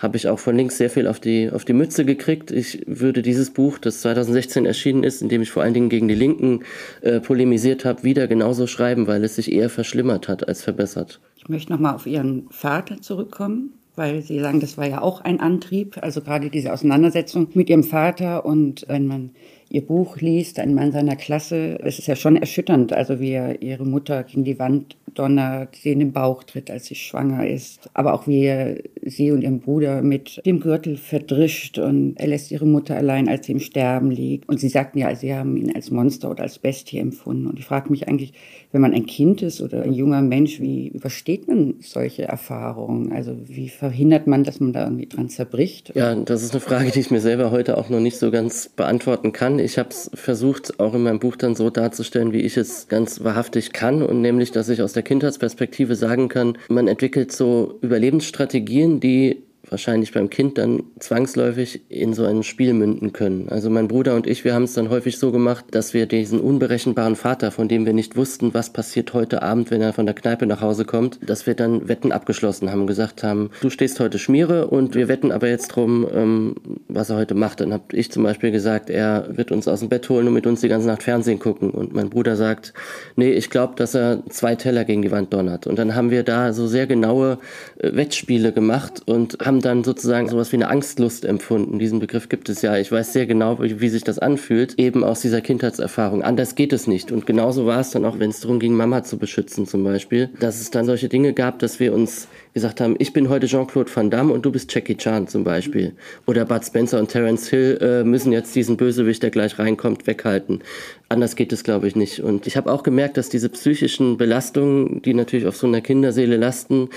habe 0.00 0.16
ich 0.16 0.28
auch 0.28 0.38
von 0.38 0.56
links 0.56 0.78
sehr 0.78 0.90
viel 0.90 1.06
auf 1.06 1.20
die, 1.20 1.50
auf 1.50 1.64
die 1.64 1.74
Mütze 1.74 2.04
gekriegt. 2.04 2.50
Ich 2.50 2.82
würde 2.86 3.20
dieses 3.20 3.50
Buch, 3.50 3.78
das 3.78 4.00
2016 4.00 4.64
erschienen 4.64 5.04
ist, 5.04 5.20
in 5.20 5.28
dem 5.28 5.42
ich 5.42 5.50
vor 5.50 5.62
allen 5.62 5.74
Dingen 5.74 5.90
gegen 5.90 6.08
die 6.08 6.14
Linken 6.14 6.60
äh, 7.02 7.20
polemisiert 7.20 7.84
habe, 7.84 8.02
wieder 8.02 8.26
genauso 8.26 8.66
schreiben, 8.66 9.06
weil 9.06 9.22
es 9.22 9.36
sich 9.36 9.52
eher 9.52 9.68
verschlimmert 9.68 10.26
hat 10.26 10.48
als 10.48 10.62
verbessert. 10.62 11.20
Ich 11.36 11.48
möchte 11.48 11.72
nochmal 11.72 11.94
auf 11.94 12.06
Ihren 12.06 12.48
Vater 12.50 13.02
zurückkommen, 13.02 13.74
weil 13.94 14.22
Sie 14.22 14.40
sagen, 14.40 14.60
das 14.60 14.78
war 14.78 14.88
ja 14.88 15.02
auch 15.02 15.20
ein 15.20 15.38
Antrieb, 15.38 15.98
also 16.00 16.22
gerade 16.22 16.48
diese 16.48 16.72
Auseinandersetzung 16.72 17.48
mit 17.52 17.68
Ihrem 17.68 17.84
Vater 17.84 18.46
und 18.46 18.86
wenn 18.88 19.06
man 19.06 19.30
ihr 19.70 19.86
Buch 19.86 20.16
liest, 20.18 20.58
ein 20.58 20.74
Mann 20.74 20.92
seiner 20.92 21.16
Klasse, 21.16 21.78
es 21.82 21.98
ist 21.98 22.08
ja 22.08 22.16
schon 22.16 22.36
erschütternd, 22.36 22.92
also 22.92 23.20
wie 23.20 23.30
er 23.30 23.62
ihre 23.62 23.86
Mutter 23.86 24.24
gegen 24.24 24.44
die 24.44 24.58
Wand 24.58 24.96
donnert, 25.14 25.76
sie 25.76 25.92
in 25.92 26.00
den 26.00 26.12
Bauch 26.12 26.44
tritt, 26.44 26.70
als 26.70 26.86
sie 26.86 26.94
schwanger 26.94 27.46
ist, 27.46 27.88
aber 27.94 28.14
auch 28.14 28.26
wie 28.26 28.44
er 28.44 28.78
sie 29.02 29.30
und 29.30 29.42
ihren 29.42 29.60
Bruder 29.60 30.02
mit 30.02 30.40
dem 30.44 30.60
Gürtel 30.60 30.96
verdrischt 30.96 31.78
und 31.78 32.14
er 32.18 32.28
lässt 32.28 32.50
ihre 32.50 32.66
Mutter 32.66 32.96
allein, 32.96 33.28
als 33.28 33.46
sie 33.46 33.52
im 33.52 33.60
Sterben 33.60 34.10
liegt. 34.10 34.48
Und 34.48 34.60
sie 34.60 34.68
sagten 34.68 34.98
ja, 34.98 35.14
sie 35.14 35.34
haben 35.34 35.56
ihn 35.56 35.74
als 35.74 35.90
Monster 35.90 36.30
oder 36.30 36.42
als 36.42 36.58
Bestie 36.58 36.98
empfunden. 36.98 37.46
Und 37.46 37.58
ich 37.58 37.64
frage 37.64 37.90
mich 37.90 38.08
eigentlich, 38.08 38.32
wenn 38.72 38.80
man 38.80 38.94
ein 38.94 39.06
Kind 39.06 39.42
ist 39.42 39.60
oder 39.60 39.82
ein 39.82 39.92
junger 39.92 40.22
Mensch, 40.22 40.60
wie 40.60 40.88
übersteht 40.88 41.48
man 41.48 41.76
solche 41.80 42.24
Erfahrungen? 42.24 43.12
Also 43.12 43.36
wie 43.46 43.68
verhindert 43.68 44.26
man, 44.26 44.44
dass 44.44 44.60
man 44.60 44.72
da 44.72 44.84
irgendwie 44.84 45.06
dran 45.06 45.28
zerbricht? 45.28 45.92
Ja, 45.94 46.14
das 46.14 46.42
ist 46.42 46.52
eine 46.52 46.60
Frage, 46.60 46.90
die 46.90 47.00
ich 47.00 47.10
mir 47.10 47.20
selber 47.20 47.50
heute 47.50 47.78
auch 47.78 47.88
noch 47.88 48.00
nicht 48.00 48.18
so 48.18 48.30
ganz 48.30 48.68
beantworten 48.68 49.32
kann. 49.32 49.58
Ich 49.62 49.78
habe 49.78 49.90
es 49.90 50.10
versucht, 50.14 50.80
auch 50.80 50.94
in 50.94 51.02
meinem 51.02 51.18
Buch 51.18 51.36
dann 51.36 51.54
so 51.54 51.70
darzustellen, 51.70 52.32
wie 52.32 52.40
ich 52.40 52.56
es 52.56 52.88
ganz 52.88 53.22
wahrhaftig 53.22 53.72
kann 53.72 54.02
und 54.02 54.20
nämlich, 54.20 54.50
dass 54.50 54.68
ich 54.68 54.82
aus 54.82 54.92
der 54.92 55.02
Kindheitsperspektive 55.02 55.94
sagen 55.94 56.28
kann, 56.28 56.58
man 56.68 56.88
entwickelt 56.88 57.32
so 57.32 57.78
Überlebensstrategien, 57.82 59.00
die 59.00 59.42
wahrscheinlich 59.70 60.12
beim 60.12 60.28
Kind 60.28 60.58
dann 60.58 60.82
zwangsläufig 60.98 61.82
in 61.88 62.12
so 62.12 62.24
ein 62.24 62.42
Spiel 62.42 62.74
münden 62.74 63.12
können. 63.12 63.48
Also 63.48 63.70
mein 63.70 63.88
Bruder 63.88 64.14
und 64.16 64.26
ich, 64.26 64.44
wir 64.44 64.52
haben 64.52 64.64
es 64.64 64.74
dann 64.74 64.90
häufig 64.90 65.18
so 65.18 65.32
gemacht, 65.32 65.64
dass 65.70 65.94
wir 65.94 66.06
diesen 66.06 66.40
unberechenbaren 66.40 67.16
Vater, 67.16 67.50
von 67.52 67.68
dem 67.68 67.86
wir 67.86 67.92
nicht 67.92 68.16
wussten, 68.16 68.52
was 68.52 68.70
passiert 68.70 69.14
heute 69.14 69.42
Abend, 69.42 69.70
wenn 69.70 69.80
er 69.80 69.92
von 69.92 70.06
der 70.06 70.14
Kneipe 70.14 70.46
nach 70.46 70.60
Hause 70.60 70.84
kommt, 70.84 71.18
dass 71.26 71.46
wir 71.46 71.54
dann 71.54 71.88
Wetten 71.88 72.12
abgeschlossen 72.12 72.70
haben, 72.70 72.86
gesagt 72.86 73.22
haben, 73.22 73.50
du 73.60 73.70
stehst 73.70 74.00
heute 74.00 74.18
Schmiere 74.18 74.66
und 74.66 74.94
wir 74.94 75.08
wetten 75.08 75.32
aber 75.32 75.48
jetzt 75.48 75.68
drum, 75.68 76.06
ähm, 76.12 76.56
was 76.88 77.10
er 77.10 77.16
heute 77.16 77.34
macht. 77.34 77.60
Dann 77.60 77.72
habe 77.72 77.84
ich 77.92 78.10
zum 78.10 78.24
Beispiel 78.24 78.50
gesagt, 78.50 78.90
er 78.90 79.28
wird 79.36 79.52
uns 79.52 79.68
aus 79.68 79.80
dem 79.80 79.88
Bett 79.88 80.08
holen 80.08 80.26
und 80.26 80.34
mit 80.34 80.46
uns 80.46 80.60
die 80.60 80.68
ganze 80.68 80.88
Nacht 80.88 81.04
Fernsehen 81.04 81.38
gucken. 81.38 81.70
Und 81.70 81.94
mein 81.94 82.10
Bruder 82.10 82.36
sagt, 82.36 82.72
nee, 83.16 83.30
ich 83.30 83.50
glaube, 83.50 83.74
dass 83.76 83.94
er 83.94 84.22
zwei 84.28 84.56
Teller 84.56 84.84
gegen 84.84 85.02
die 85.02 85.10
Wand 85.10 85.32
donnert. 85.32 85.66
Und 85.66 85.78
dann 85.78 85.94
haben 85.94 86.10
wir 86.10 86.24
da 86.24 86.52
so 86.52 86.66
sehr 86.66 86.86
genaue 86.86 87.38
äh, 87.78 87.94
Wettspiele 87.94 88.52
gemacht 88.52 89.02
und 89.06 89.38
haben 89.44 89.59
dann 89.60 89.84
sozusagen 89.84 90.28
sowas 90.28 90.52
wie 90.52 90.56
eine 90.56 90.68
Angstlust 90.68 91.24
empfunden. 91.24 91.78
Diesen 91.78 91.98
Begriff 91.98 92.28
gibt 92.28 92.48
es 92.48 92.62
ja. 92.62 92.76
Ich 92.76 92.90
weiß 92.90 93.12
sehr 93.12 93.26
genau, 93.26 93.62
wie, 93.62 93.80
wie 93.80 93.88
sich 93.88 94.04
das 94.04 94.18
anfühlt, 94.18 94.78
eben 94.78 95.04
aus 95.04 95.20
dieser 95.20 95.40
Kindheitserfahrung. 95.40 96.22
Anders 96.22 96.54
geht 96.54 96.72
es 96.72 96.86
nicht. 96.86 97.12
Und 97.12 97.26
genauso 97.26 97.66
war 97.66 97.80
es 97.80 97.90
dann 97.90 98.04
auch, 98.04 98.18
wenn 98.18 98.30
es 98.30 98.40
darum 98.40 98.60
ging, 98.60 98.74
Mama 98.74 99.02
zu 99.02 99.18
beschützen 99.18 99.66
zum 99.66 99.84
Beispiel, 99.84 100.30
dass 100.40 100.60
es 100.60 100.70
dann 100.70 100.86
solche 100.86 101.08
Dinge 101.08 101.32
gab, 101.32 101.58
dass 101.58 101.80
wir 101.80 101.92
uns 101.92 102.28
gesagt 102.54 102.80
haben, 102.80 102.96
ich 102.98 103.12
bin 103.12 103.28
heute 103.28 103.46
Jean-Claude 103.46 103.90
Van 103.94 104.10
Damme 104.10 104.32
und 104.32 104.44
du 104.44 104.50
bist 104.50 104.74
Jackie 104.74 104.96
Chan 104.96 105.28
zum 105.28 105.44
Beispiel. 105.44 105.92
Oder 106.26 106.44
Bud 106.44 106.64
Spencer 106.64 106.98
und 106.98 107.08
Terence 107.08 107.48
Hill 107.48 107.78
äh, 107.80 108.04
müssen 108.04 108.32
jetzt 108.32 108.54
diesen 108.56 108.76
Bösewicht, 108.76 109.22
der 109.22 109.30
gleich 109.30 109.58
reinkommt, 109.58 110.06
weghalten. 110.06 110.60
Anders 111.08 111.36
geht 111.36 111.52
es, 111.52 111.64
glaube 111.64 111.88
ich, 111.88 111.96
nicht. 111.96 112.20
Und 112.20 112.46
ich 112.46 112.56
habe 112.56 112.72
auch 112.72 112.82
gemerkt, 112.82 113.16
dass 113.16 113.28
diese 113.28 113.48
psychischen 113.48 114.16
Belastungen, 114.16 115.02
die 115.02 115.14
natürlich 115.14 115.46
auf 115.46 115.56
so 115.56 115.66
einer 115.66 115.80
Kinderseele 115.80 116.36
lasten, 116.36 116.88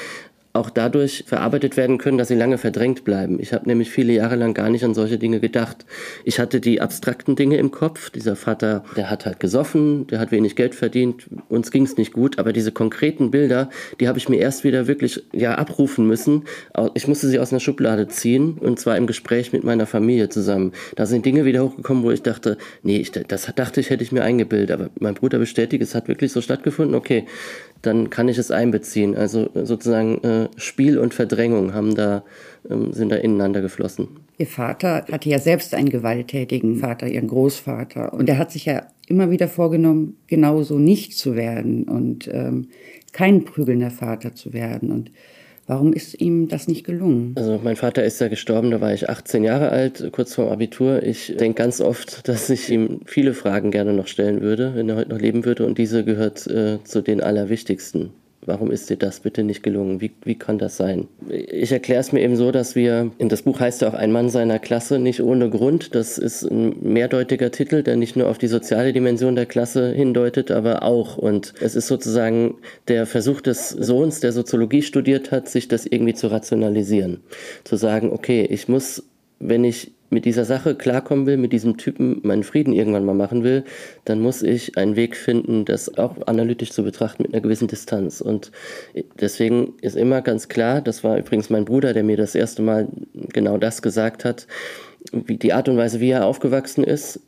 auch 0.53 0.69
dadurch 0.69 1.23
verarbeitet 1.25 1.77
werden 1.77 1.97
können, 1.97 2.19
dass 2.19 2.27
sie 2.27 2.35
lange 2.35 2.59
verdrängt 2.59 3.03
bleiben. 3.03 3.39
Ich 3.39 3.53
habe 3.53 3.67
nämlich 3.67 3.89
viele 3.89 4.13
Jahre 4.13 4.35
lang 4.35 4.53
gar 4.53 4.69
nicht 4.69 4.83
an 4.83 4.93
solche 4.93 5.17
Dinge 5.17 5.39
gedacht. 5.39 5.85
Ich 6.23 6.39
hatte 6.39 6.61
die 6.61 6.79
abstrakten 6.79 7.35
Dinge 7.35 7.57
im 7.57 7.71
Kopf. 7.71 8.11
Dieser 8.11 8.35
Vater, 8.35 8.83
der 8.95 9.09
hat 9.09 9.25
halt 9.25 9.39
gesoffen, 9.39 10.05
der 10.07 10.19
hat 10.19 10.31
wenig 10.31 10.55
Geld 10.55 10.75
verdient, 10.75 11.27
uns 11.49 11.71
ging 11.71 11.83
es 11.83 11.97
nicht 11.97 12.13
gut, 12.13 12.37
aber 12.37 12.53
diese 12.53 12.71
konkreten 12.71 13.31
Bilder, 13.31 13.69
die 13.99 14.07
habe 14.07 14.19
ich 14.19 14.29
mir 14.29 14.37
erst 14.37 14.63
wieder 14.63 14.85
wirklich 14.85 15.23
ja 15.33 15.55
abrufen 15.55 16.05
müssen. 16.05 16.43
Ich 16.93 17.07
musste 17.07 17.27
sie 17.27 17.39
aus 17.39 17.51
einer 17.51 17.59
Schublade 17.59 18.07
ziehen 18.07 18.59
und 18.59 18.79
zwar 18.79 18.95
im 18.97 19.07
Gespräch 19.07 19.53
mit 19.53 19.63
meiner 19.63 19.87
Familie 19.87 20.29
zusammen. 20.29 20.73
Da 20.95 21.07
sind 21.07 21.25
Dinge 21.25 21.45
wieder 21.45 21.63
hochgekommen, 21.63 22.03
wo 22.03 22.11
ich 22.11 22.21
dachte, 22.21 22.57
nee, 22.83 22.97
ich, 22.97 23.11
das 23.11 23.51
dachte 23.55 23.79
ich, 23.79 23.89
hätte 23.89 24.03
ich 24.03 24.11
mir 24.11 24.23
eingebildet, 24.23 24.69
aber 24.69 24.91
mein 24.99 25.15
Bruder 25.15 25.39
bestätigt, 25.39 25.81
es 25.81 25.95
hat 25.95 26.07
wirklich 26.07 26.31
so 26.31 26.41
stattgefunden. 26.41 26.93
Okay, 26.93 27.25
dann 27.83 28.09
kann 28.09 28.27
ich 28.27 28.37
es 28.37 28.49
einbeziehen. 28.49 29.15
Also 29.15 29.49
sozusagen 29.53 30.17
äh, 30.23 30.49
Spiel 30.57 30.97
und 30.97 31.13
Verdrängung 31.13 31.73
haben 31.73 31.95
da, 31.95 32.23
ähm, 32.69 32.91
sind 32.93 33.11
da 33.11 33.17
ineinander 33.17 33.61
geflossen. 33.61 34.07
Ihr 34.37 34.47
Vater 34.47 35.05
hatte 35.11 35.29
ja 35.29 35.37
selbst 35.37 35.75
einen 35.75 35.89
gewalttätigen 35.89 36.77
Vater, 36.77 37.07
ihren 37.07 37.27
Großvater. 37.27 38.13
Und 38.13 38.27
er 38.29 38.37
hat 38.39 38.51
sich 38.51 38.65
ja 38.65 38.87
immer 39.07 39.29
wieder 39.29 39.47
vorgenommen, 39.47 40.17
genauso 40.27 40.79
nicht 40.79 41.15
zu 41.17 41.35
werden 41.35 41.83
und 41.83 42.27
ähm, 42.33 42.69
kein 43.11 43.43
prügelnder 43.43 43.91
Vater 43.91 44.33
zu 44.33 44.53
werden. 44.53 44.91
Und 44.91 45.11
Warum 45.65 45.93
ist 45.93 46.19
ihm 46.19 46.49
das 46.49 46.67
nicht 46.67 46.85
gelungen? 46.85 47.33
Also 47.37 47.59
mein 47.63 47.75
Vater 47.75 48.03
ist 48.03 48.19
ja 48.19 48.27
gestorben, 48.27 48.71
da 48.71 48.81
war 48.81 48.93
ich 48.93 49.09
18 49.09 49.43
Jahre 49.43 49.69
alt, 49.69 50.09
kurz 50.11 50.35
vor 50.35 50.51
Abitur. 50.51 51.03
Ich 51.03 51.35
denke 51.37 51.61
ganz 51.61 51.79
oft, 51.79 52.27
dass 52.27 52.49
ich 52.49 52.69
ihm 52.69 52.99
viele 53.05 53.33
Fragen 53.33 53.71
gerne 53.71 53.93
noch 53.93 54.07
stellen 54.07 54.41
würde, 54.41 54.75
wenn 54.75 54.89
er 54.89 54.97
heute 54.97 55.09
noch 55.09 55.19
leben 55.19 55.45
würde. 55.45 55.65
Und 55.65 55.77
diese 55.77 56.03
gehört 56.03 56.47
äh, 56.47 56.83
zu 56.83 57.01
den 57.01 57.21
allerwichtigsten. 57.21 58.11
Warum 58.45 58.71
ist 58.71 58.89
dir 58.89 58.97
das 58.97 59.21
bitte 59.21 59.43
nicht 59.43 59.63
gelungen? 59.63 60.01
Wie, 60.01 60.11
wie 60.23 60.35
kann 60.35 60.57
das 60.57 60.77
sein? 60.77 61.07
Ich 61.29 61.71
erkläre 61.71 62.01
es 62.01 62.11
mir 62.11 62.21
eben 62.21 62.35
so, 62.35 62.51
dass 62.51 62.75
wir, 62.75 63.11
in 63.17 63.29
das 63.29 63.43
Buch 63.43 63.59
heißt 63.59 63.81
ja 63.81 63.89
auch 63.89 63.93
ein 63.93 64.11
Mann 64.11 64.29
seiner 64.29 64.59
Klasse, 64.59 64.99
nicht 64.99 65.21
ohne 65.21 65.49
Grund. 65.49 65.95
Das 65.95 66.17
ist 66.17 66.43
ein 66.43 66.75
mehrdeutiger 66.81 67.51
Titel, 67.51 67.83
der 67.83 67.95
nicht 67.95 68.15
nur 68.15 68.27
auf 68.29 68.37
die 68.37 68.47
soziale 68.47 68.93
Dimension 68.93 69.35
der 69.35 69.45
Klasse 69.45 69.91
hindeutet, 69.91 70.51
aber 70.51 70.83
auch. 70.83 71.17
Und 71.17 71.53
es 71.61 71.75
ist 71.75 71.87
sozusagen 71.87 72.55
der 72.87 73.05
Versuch 73.05 73.41
des 73.41 73.69
Sohns, 73.69 74.19
der 74.19 74.31
Soziologie 74.33 74.81
studiert 74.81 75.31
hat, 75.31 75.47
sich 75.47 75.67
das 75.67 75.85
irgendwie 75.85 76.13
zu 76.13 76.27
rationalisieren. 76.27 77.21
Zu 77.63 77.77
sagen, 77.77 78.11
okay, 78.11 78.45
ich 78.49 78.67
muss, 78.67 79.03
wenn 79.39 79.63
ich 79.63 79.91
mit 80.13 80.25
dieser 80.25 80.45
Sache 80.45 80.75
klarkommen 80.75 81.25
will, 81.25 81.37
mit 81.37 81.51
diesem 81.51 81.77
Typen 81.77 82.19
meinen 82.23 82.43
Frieden 82.43 82.73
irgendwann 82.73 83.05
mal 83.05 83.15
machen 83.15 83.43
will, 83.43 83.63
dann 84.05 84.19
muss 84.19 84.43
ich 84.43 84.77
einen 84.77 84.95
Weg 84.95 85.15
finden, 85.15 85.65
das 85.65 85.97
auch 85.97 86.15
analytisch 86.27 86.71
zu 86.71 86.83
betrachten 86.83 87.23
mit 87.23 87.33
einer 87.33 87.41
gewissen 87.41 87.67
Distanz. 87.67 88.21
Und 88.21 88.51
deswegen 89.19 89.73
ist 89.81 89.95
immer 89.95 90.21
ganz 90.21 90.47
klar, 90.47 90.81
das 90.81 91.03
war 91.03 91.17
übrigens 91.17 91.49
mein 91.49 91.65
Bruder, 91.65 91.93
der 91.93 92.03
mir 92.03 92.17
das 92.17 92.35
erste 92.35 92.61
Mal 92.61 92.87
genau 93.13 93.57
das 93.57 93.81
gesagt 93.81 94.25
hat, 94.25 94.47
wie 95.11 95.37
die 95.37 95.53
Art 95.53 95.67
und 95.67 95.77
Weise, 95.77 95.99
wie 95.99 96.11
er 96.11 96.25
aufgewachsen 96.25 96.83
ist, 96.83 97.19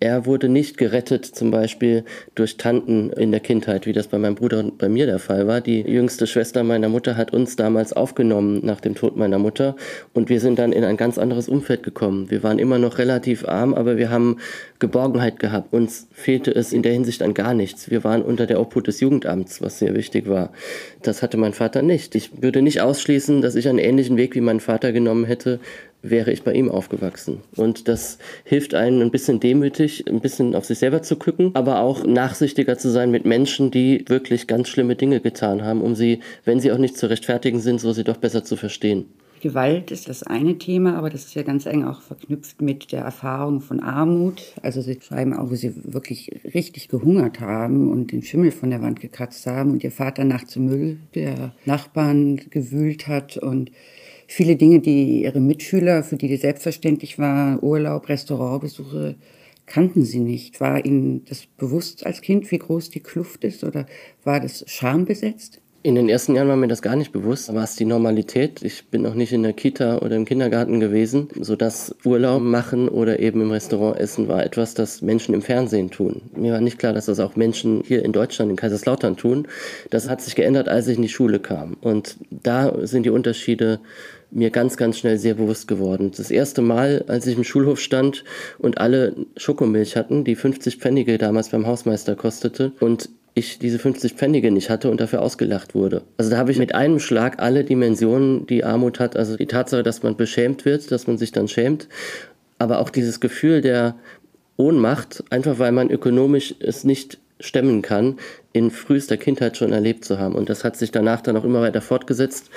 er 0.00 0.26
wurde 0.26 0.48
nicht 0.48 0.78
gerettet, 0.78 1.24
zum 1.24 1.50
Beispiel 1.50 2.04
durch 2.34 2.56
Tanten 2.56 3.10
in 3.10 3.32
der 3.32 3.40
Kindheit, 3.40 3.86
wie 3.86 3.92
das 3.92 4.06
bei 4.06 4.18
meinem 4.18 4.36
Bruder 4.36 4.60
und 4.60 4.78
bei 4.78 4.88
mir 4.88 5.06
der 5.06 5.18
Fall 5.18 5.48
war. 5.48 5.60
Die 5.60 5.80
jüngste 5.80 6.26
Schwester 6.26 6.62
meiner 6.62 6.88
Mutter 6.88 7.16
hat 7.16 7.32
uns 7.32 7.56
damals 7.56 7.92
aufgenommen 7.92 8.60
nach 8.64 8.80
dem 8.80 8.94
Tod 8.94 9.16
meiner 9.16 9.38
Mutter 9.38 9.74
und 10.14 10.28
wir 10.28 10.40
sind 10.40 10.58
dann 10.58 10.72
in 10.72 10.84
ein 10.84 10.96
ganz 10.96 11.18
anderes 11.18 11.48
Umfeld 11.48 11.82
gekommen. 11.82 12.30
Wir 12.30 12.44
waren 12.44 12.60
immer 12.60 12.78
noch 12.78 12.98
relativ 12.98 13.48
arm, 13.48 13.74
aber 13.74 13.96
wir 13.96 14.10
haben 14.10 14.36
Geborgenheit 14.78 15.40
gehabt. 15.40 15.72
Uns 15.72 16.06
fehlte 16.12 16.54
es 16.54 16.72
in 16.72 16.82
der 16.82 16.92
Hinsicht 16.92 17.22
an 17.22 17.34
gar 17.34 17.54
nichts. 17.54 17.90
Wir 17.90 18.04
waren 18.04 18.22
unter 18.22 18.46
der 18.46 18.60
Obhut 18.60 18.86
des 18.86 19.00
Jugendamts, 19.00 19.60
was 19.62 19.80
sehr 19.80 19.96
wichtig 19.96 20.28
war. 20.28 20.52
Das 21.02 21.22
hatte 21.22 21.36
mein 21.36 21.52
Vater 21.54 21.82
nicht. 21.82 22.14
Ich 22.14 22.40
würde 22.40 22.62
nicht 22.62 22.80
ausschließen, 22.80 23.42
dass 23.42 23.56
ich 23.56 23.68
einen 23.68 23.78
ähnlichen 23.78 24.16
Weg 24.16 24.36
wie 24.36 24.40
mein 24.40 24.60
Vater 24.60 24.92
genommen 24.92 25.24
hätte, 25.24 25.58
wäre 26.02 26.32
ich 26.32 26.42
bei 26.42 26.52
ihm 26.52 26.70
aufgewachsen. 26.70 27.42
Und 27.56 27.88
das 27.88 28.18
hilft 28.44 28.74
einem 28.74 29.00
ein 29.00 29.10
bisschen 29.10 29.40
demütig, 29.40 30.04
ein 30.08 30.20
bisschen 30.20 30.54
auf 30.54 30.64
sich 30.64 30.78
selber 30.78 31.02
zu 31.02 31.16
gucken, 31.16 31.50
aber 31.54 31.80
auch 31.80 32.04
nachsichtiger 32.04 32.78
zu 32.78 32.90
sein 32.90 33.10
mit 33.10 33.24
Menschen, 33.24 33.70
die 33.70 34.04
wirklich 34.08 34.46
ganz 34.46 34.68
schlimme 34.68 34.96
Dinge 34.96 35.20
getan 35.20 35.64
haben, 35.64 35.80
um 35.80 35.94
sie, 35.94 36.20
wenn 36.44 36.60
sie 36.60 36.72
auch 36.72 36.78
nicht 36.78 36.96
zu 36.96 37.08
rechtfertigen 37.08 37.60
sind, 37.60 37.80
so 37.80 37.92
sie 37.92 38.04
doch 38.04 38.16
besser 38.16 38.44
zu 38.44 38.56
verstehen. 38.56 39.06
Gewalt 39.40 39.90
ist 39.90 40.08
das 40.08 40.24
eine 40.24 40.58
Thema, 40.58 40.96
aber 40.96 41.10
das 41.10 41.26
ist 41.26 41.34
ja 41.34 41.42
ganz 41.42 41.66
eng 41.66 41.84
auch 41.84 42.02
verknüpft 42.02 42.60
mit 42.60 42.90
der 42.90 43.02
Erfahrung 43.02 43.60
von 43.60 43.80
Armut. 43.80 44.54
Also 44.62 44.80
Sie 44.80 44.98
schreiben 45.00 45.32
auch, 45.32 45.50
wo 45.50 45.54
Sie 45.54 45.72
wirklich 45.84 46.30
richtig 46.54 46.88
gehungert 46.88 47.40
haben 47.40 47.90
und 47.90 48.10
den 48.10 48.22
Schimmel 48.22 48.50
von 48.50 48.70
der 48.70 48.82
Wand 48.82 49.00
gekratzt 49.00 49.46
haben 49.46 49.70
und 49.70 49.84
Ihr 49.84 49.92
Vater 49.92 50.24
nachts 50.24 50.56
im 50.56 50.66
Müll 50.66 50.98
der 51.14 51.52
Nachbarn 51.64 52.36
gewühlt 52.50 53.06
hat 53.06 53.36
und 53.36 53.70
viele 54.28 54.54
Dinge, 54.54 54.78
die 54.78 55.22
ihre 55.24 55.40
Mitschüler, 55.40 56.04
für 56.04 56.16
die 56.16 56.28
die 56.28 56.36
selbstverständlich 56.36 57.18
war, 57.18 57.60
Urlaub, 57.62 58.08
Restaurantbesuche, 58.08 59.16
kannten 59.66 60.04
sie 60.04 60.20
nicht. 60.20 60.60
War 60.60 60.84
ihnen 60.84 61.24
das 61.24 61.46
bewusst 61.46 62.06
als 62.06 62.20
Kind, 62.20 62.50
wie 62.52 62.58
groß 62.58 62.90
die 62.90 63.00
Kluft 63.00 63.42
ist, 63.42 63.64
oder 63.64 63.86
war 64.22 64.38
das 64.38 64.64
schambesetzt? 64.68 65.60
In 65.84 65.94
den 65.94 66.08
ersten 66.08 66.34
Jahren 66.34 66.48
war 66.48 66.56
mir 66.56 66.66
das 66.66 66.82
gar 66.82 66.96
nicht 66.96 67.12
bewusst, 67.12 67.54
war 67.54 67.62
es 67.62 67.76
die 67.76 67.84
Normalität. 67.84 68.62
Ich 68.62 68.88
bin 68.88 69.02
noch 69.02 69.14
nicht 69.14 69.32
in 69.32 69.44
der 69.44 69.52
Kita 69.52 69.98
oder 69.98 70.16
im 70.16 70.24
Kindergarten 70.24 70.80
gewesen, 70.80 71.28
sodass 71.40 71.94
Urlaub 72.04 72.42
machen 72.42 72.88
oder 72.88 73.20
eben 73.20 73.40
im 73.40 73.52
Restaurant 73.52 73.98
essen 73.98 74.26
war 74.26 74.44
etwas, 74.44 74.74
das 74.74 75.02
Menschen 75.02 75.34
im 75.34 75.40
Fernsehen 75.40 75.90
tun. 75.90 76.22
Mir 76.34 76.52
war 76.52 76.60
nicht 76.60 76.80
klar, 76.80 76.92
dass 76.92 77.06
das 77.06 77.20
auch 77.20 77.36
Menschen 77.36 77.82
hier 77.86 78.04
in 78.04 78.12
Deutschland, 78.12 78.50
in 78.50 78.56
Kaiserslautern 78.56 79.16
tun. 79.16 79.46
Das 79.88 80.08
hat 80.08 80.20
sich 80.20 80.34
geändert, 80.34 80.68
als 80.68 80.88
ich 80.88 80.96
in 80.96 81.02
die 81.02 81.08
Schule 81.08 81.38
kam. 81.38 81.76
Und 81.80 82.18
da 82.30 82.74
sind 82.84 83.06
die 83.06 83.10
Unterschiede 83.10 83.78
mir 84.30 84.50
ganz, 84.50 84.76
ganz 84.76 84.98
schnell 84.98 85.18
sehr 85.18 85.34
bewusst 85.34 85.68
geworden. 85.68 86.12
Das 86.16 86.30
erste 86.30 86.60
Mal, 86.62 87.04
als 87.08 87.26
ich 87.26 87.36
im 87.36 87.44
Schulhof 87.44 87.80
stand 87.80 88.24
und 88.58 88.78
alle 88.78 89.14
Schokomilch 89.36 89.96
hatten, 89.96 90.24
die 90.24 90.34
50 90.34 90.76
Pfennige 90.76 91.18
damals 91.18 91.48
beim 91.48 91.66
Hausmeister 91.66 92.14
kostete 92.14 92.72
und 92.80 93.08
ich 93.34 93.58
diese 93.58 93.78
50 93.78 94.14
Pfennige 94.14 94.50
nicht 94.50 94.68
hatte 94.68 94.90
und 94.90 95.00
dafür 95.00 95.22
ausgelacht 95.22 95.74
wurde. 95.74 96.02
Also 96.16 96.30
da 96.30 96.36
habe 96.36 96.50
ich 96.50 96.58
mit 96.58 96.74
einem 96.74 96.98
Schlag 96.98 97.40
alle 97.40 97.64
Dimensionen, 97.64 98.46
die 98.46 98.64
Armut 98.64 99.00
hat, 99.00 99.16
also 99.16 99.36
die 99.36 99.46
Tatsache, 99.46 99.82
dass 99.82 100.02
man 100.02 100.16
beschämt 100.16 100.64
wird, 100.64 100.90
dass 100.90 101.06
man 101.06 101.18
sich 101.18 101.32
dann 101.32 101.48
schämt, 101.48 101.88
aber 102.58 102.80
auch 102.80 102.90
dieses 102.90 103.20
Gefühl 103.20 103.60
der 103.60 103.94
Ohnmacht, 104.56 105.22
einfach 105.30 105.58
weil 105.60 105.72
man 105.72 105.88
ökonomisch 105.88 106.54
es 106.58 106.82
nicht 106.82 107.18
stemmen 107.40 107.82
kann, 107.82 108.18
in 108.52 108.72
frühester 108.72 109.16
Kindheit 109.16 109.56
schon 109.56 109.72
erlebt 109.72 110.04
zu 110.04 110.18
haben. 110.18 110.34
Und 110.34 110.48
das 110.48 110.64
hat 110.64 110.76
sich 110.76 110.90
danach 110.90 111.20
dann 111.20 111.36
auch 111.36 111.44
immer 111.44 111.60
weiter 111.60 111.80
fortgesetzt 111.80 112.50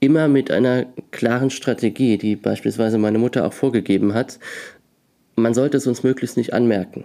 immer 0.00 0.28
mit 0.28 0.50
einer 0.50 0.86
klaren 1.10 1.50
Strategie, 1.50 2.18
die 2.18 2.36
beispielsweise 2.36 2.98
meine 2.98 3.18
Mutter 3.18 3.46
auch 3.46 3.52
vorgegeben 3.52 4.14
hat. 4.14 4.38
Man 5.36 5.54
sollte 5.54 5.76
es 5.76 5.86
uns 5.86 6.02
möglichst 6.02 6.36
nicht 6.36 6.52
anmerken. 6.52 7.04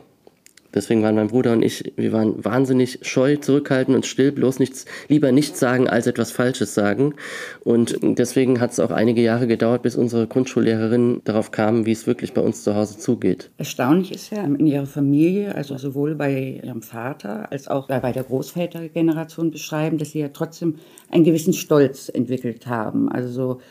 Deswegen 0.76 1.02
waren 1.02 1.16
mein 1.16 1.30
Bruder 1.30 1.54
und 1.54 1.64
ich, 1.64 1.94
wir 1.96 2.12
waren 2.12 2.44
wahnsinnig 2.44 3.00
scheu, 3.02 3.38
zurückhaltend 3.38 3.96
und 3.96 4.06
still, 4.06 4.32
bloß 4.32 4.60
nichts, 4.60 4.86
lieber 5.08 5.32
nichts 5.32 5.60
sagen 5.60 5.88
als 5.88 6.06
etwas 6.06 6.32
Falsches 6.32 6.76
sagen. 6.76 7.16
Und 7.64 7.98
deswegen 8.02 8.60
hat 8.60 8.72
es 8.72 8.80
auch 8.80 8.92
einige 8.92 9.22
Jahre 9.22 9.48
gedauert, 9.48 9.82
bis 9.82 9.96
unsere 9.96 10.28
Grundschullehrerin 10.28 11.22
darauf 11.24 11.52
kam, 11.52 11.86
wie 11.86 11.94
es 11.94 12.06
wirklich 12.06 12.34
bei 12.34 12.42
uns 12.42 12.64
zu 12.64 12.76
Hause 12.76 12.98
zugeht. 12.98 13.50
Erstaunlich 13.58 14.12
ist 14.12 14.32
ja 14.32 14.44
in 14.44 14.68
ihrer 14.68 14.86
Familie, 14.86 15.56
also 15.56 15.78
sowohl 15.78 16.16
bei 16.16 16.60
ihrem 16.64 16.82
Vater 16.82 17.52
als 17.52 17.68
auch 17.68 17.88
bei 17.88 18.12
der 18.12 18.24
Großvätergeneration 18.24 19.52
beschreiben, 19.52 19.98
dass 19.98 20.12
sie 20.12 20.20
ja 20.20 20.30
trotzdem 20.30 20.76
einen 21.10 21.24
gewissen 21.24 21.54
Stolz 21.54 22.10
entwickelt 22.10 22.68
haben. 22.68 23.10
Also 23.10 23.30
so 23.30 23.62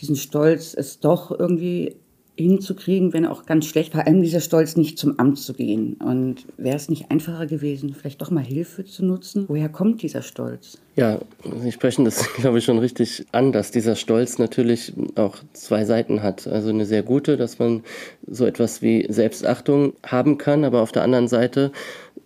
diesen 0.00 0.16
Stolz, 0.16 0.74
es 0.74 1.00
doch 1.00 1.36
irgendwie 1.38 1.96
hinzukriegen, 2.38 3.12
wenn 3.12 3.26
auch 3.26 3.46
ganz 3.46 3.66
schlecht, 3.66 3.92
vor 3.92 4.06
allem 4.06 4.22
dieser 4.22 4.40
Stolz, 4.40 4.76
nicht 4.76 4.98
zum 4.98 5.18
Amt 5.18 5.38
zu 5.38 5.54
gehen. 5.54 5.94
Und 5.94 6.46
wäre 6.56 6.76
es 6.76 6.88
nicht 6.88 7.10
einfacher 7.10 7.46
gewesen, 7.46 7.94
vielleicht 7.94 8.22
doch 8.22 8.30
mal 8.30 8.44
Hilfe 8.44 8.84
zu 8.84 9.04
nutzen? 9.04 9.44
Woher 9.48 9.68
kommt 9.68 10.02
dieser 10.02 10.22
Stolz? 10.22 10.78
Ja, 10.96 11.20
Sie 11.62 11.72
sprechen 11.72 12.04
das, 12.04 12.32
glaube 12.34 12.58
ich, 12.58 12.64
schon 12.64 12.78
richtig 12.78 13.26
an, 13.32 13.52
dass 13.52 13.70
dieser 13.70 13.96
Stolz 13.96 14.38
natürlich 14.38 14.92
auch 15.16 15.36
zwei 15.52 15.84
Seiten 15.84 16.22
hat. 16.22 16.46
Also 16.46 16.70
eine 16.70 16.86
sehr 16.86 17.02
gute, 17.02 17.36
dass 17.36 17.58
man 17.58 17.82
so 18.26 18.46
etwas 18.46 18.82
wie 18.82 19.06
Selbstachtung 19.08 19.94
haben 20.04 20.38
kann, 20.38 20.64
aber 20.64 20.82
auf 20.82 20.92
der 20.92 21.02
anderen 21.02 21.28
Seite 21.28 21.72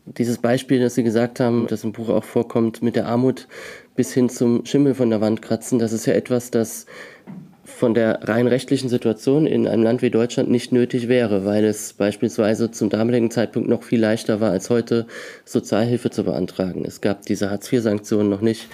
dieses 0.04 0.38
Beispiel, 0.38 0.81
das 0.81 0.95
Sie 0.95 1.04
gesagt 1.04 1.38
haben, 1.40 1.66
das 1.69 1.85
im 1.85 1.92
Buch 1.92 2.09
auch 2.09 2.25
vorkommt, 2.25 2.83
mit 2.83 2.97
der 2.97 3.07
Armut 3.07 3.47
bis 3.95 4.12
hin 4.12 4.28
zum 4.28 4.64
Schimmel 4.64 4.95
von 4.95 5.11
der 5.11 5.21
Wand 5.21 5.42
kratzen, 5.42 5.78
das 5.78 5.92
ist 5.92 6.07
ja 6.07 6.14
etwas, 6.14 6.50
das 6.50 6.87
von 7.83 7.95
der 7.95 8.21
rein 8.29 8.47
rechtlichen 8.47 8.89
Situation 8.89 9.45
in 9.45 9.67
einem 9.67 9.83
Land 9.83 10.03
wie 10.03 10.11
Deutschland 10.11 10.49
nicht 10.49 10.71
nötig 10.71 11.09
wäre, 11.09 11.45
weil 11.45 11.65
es 11.65 11.95
beispielsweise 11.95 12.71
zum 12.71 12.91
damaligen 12.91 13.33
Zeitpunkt 13.33 13.69
noch 13.69 13.83
viel 13.83 13.99
leichter 13.99 14.41
war 14.41 14.53
als 14.53 14.71
heute, 14.71 15.09
Sozialhilfe 15.45 16.09
zu 16.11 16.23
beantragen. 16.23 16.85
Es 16.87 17.01
gab 17.01 17.27
diese 17.27 17.51
Hartz-IV-Sanktionen 17.51 18.31
noch 18.31 18.41
nicht. 18.41 18.69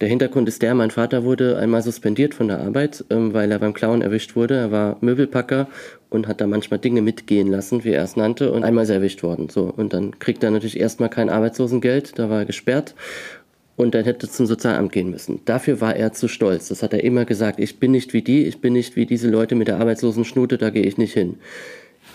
Der 0.00 0.08
Hintergrund 0.08 0.48
ist 0.48 0.62
der, 0.62 0.74
mein 0.74 0.90
Vater 0.90 1.22
wurde 1.22 1.56
einmal 1.56 1.82
suspendiert 1.82 2.34
von 2.34 2.48
der 2.48 2.58
Arbeit, 2.58 3.04
ähm, 3.10 3.32
weil 3.32 3.52
er 3.52 3.60
beim 3.60 3.74
Klauen 3.74 4.02
erwischt 4.02 4.34
wurde. 4.34 4.54
Er 4.54 4.72
war 4.72 4.96
Möbelpacker 5.02 5.68
und 6.10 6.26
hat 6.26 6.40
da 6.40 6.48
manchmal 6.48 6.80
Dinge 6.80 7.00
mitgehen 7.00 7.48
lassen, 7.48 7.84
wie 7.84 7.92
er 7.92 8.02
es 8.02 8.16
nannte, 8.16 8.50
und 8.50 8.64
einmal 8.64 8.84
ist 8.84 8.90
er 8.90 8.96
erwischt 8.96 9.22
worden. 9.22 9.48
So, 9.50 9.72
und 9.76 9.92
dann 9.92 10.18
kriegt 10.18 10.42
er 10.42 10.50
natürlich 10.50 10.80
erstmal 10.80 11.10
kein 11.10 11.30
Arbeitslosengeld, 11.30 12.18
da 12.18 12.28
war 12.28 12.40
er 12.40 12.46
gesperrt 12.46 12.96
und 13.78 13.94
dann 13.94 14.04
hätte 14.04 14.28
zum 14.28 14.46
Sozialamt 14.46 14.92
gehen 14.92 15.08
müssen. 15.08 15.40
Dafür 15.44 15.80
war 15.80 15.94
er 15.94 16.12
zu 16.12 16.26
stolz. 16.26 16.68
Das 16.68 16.82
hat 16.82 16.92
er 16.92 17.04
immer 17.04 17.24
gesagt. 17.24 17.60
Ich 17.60 17.78
bin 17.78 17.92
nicht 17.92 18.12
wie 18.12 18.22
die, 18.22 18.44
ich 18.44 18.60
bin 18.60 18.72
nicht 18.72 18.96
wie 18.96 19.06
diese 19.06 19.30
Leute 19.30 19.54
mit 19.54 19.68
der 19.68 19.78
arbeitslosen 19.78 20.24
Schnute, 20.24 20.58
da 20.58 20.70
gehe 20.70 20.82
ich 20.82 20.98
nicht 20.98 21.14
hin. 21.14 21.36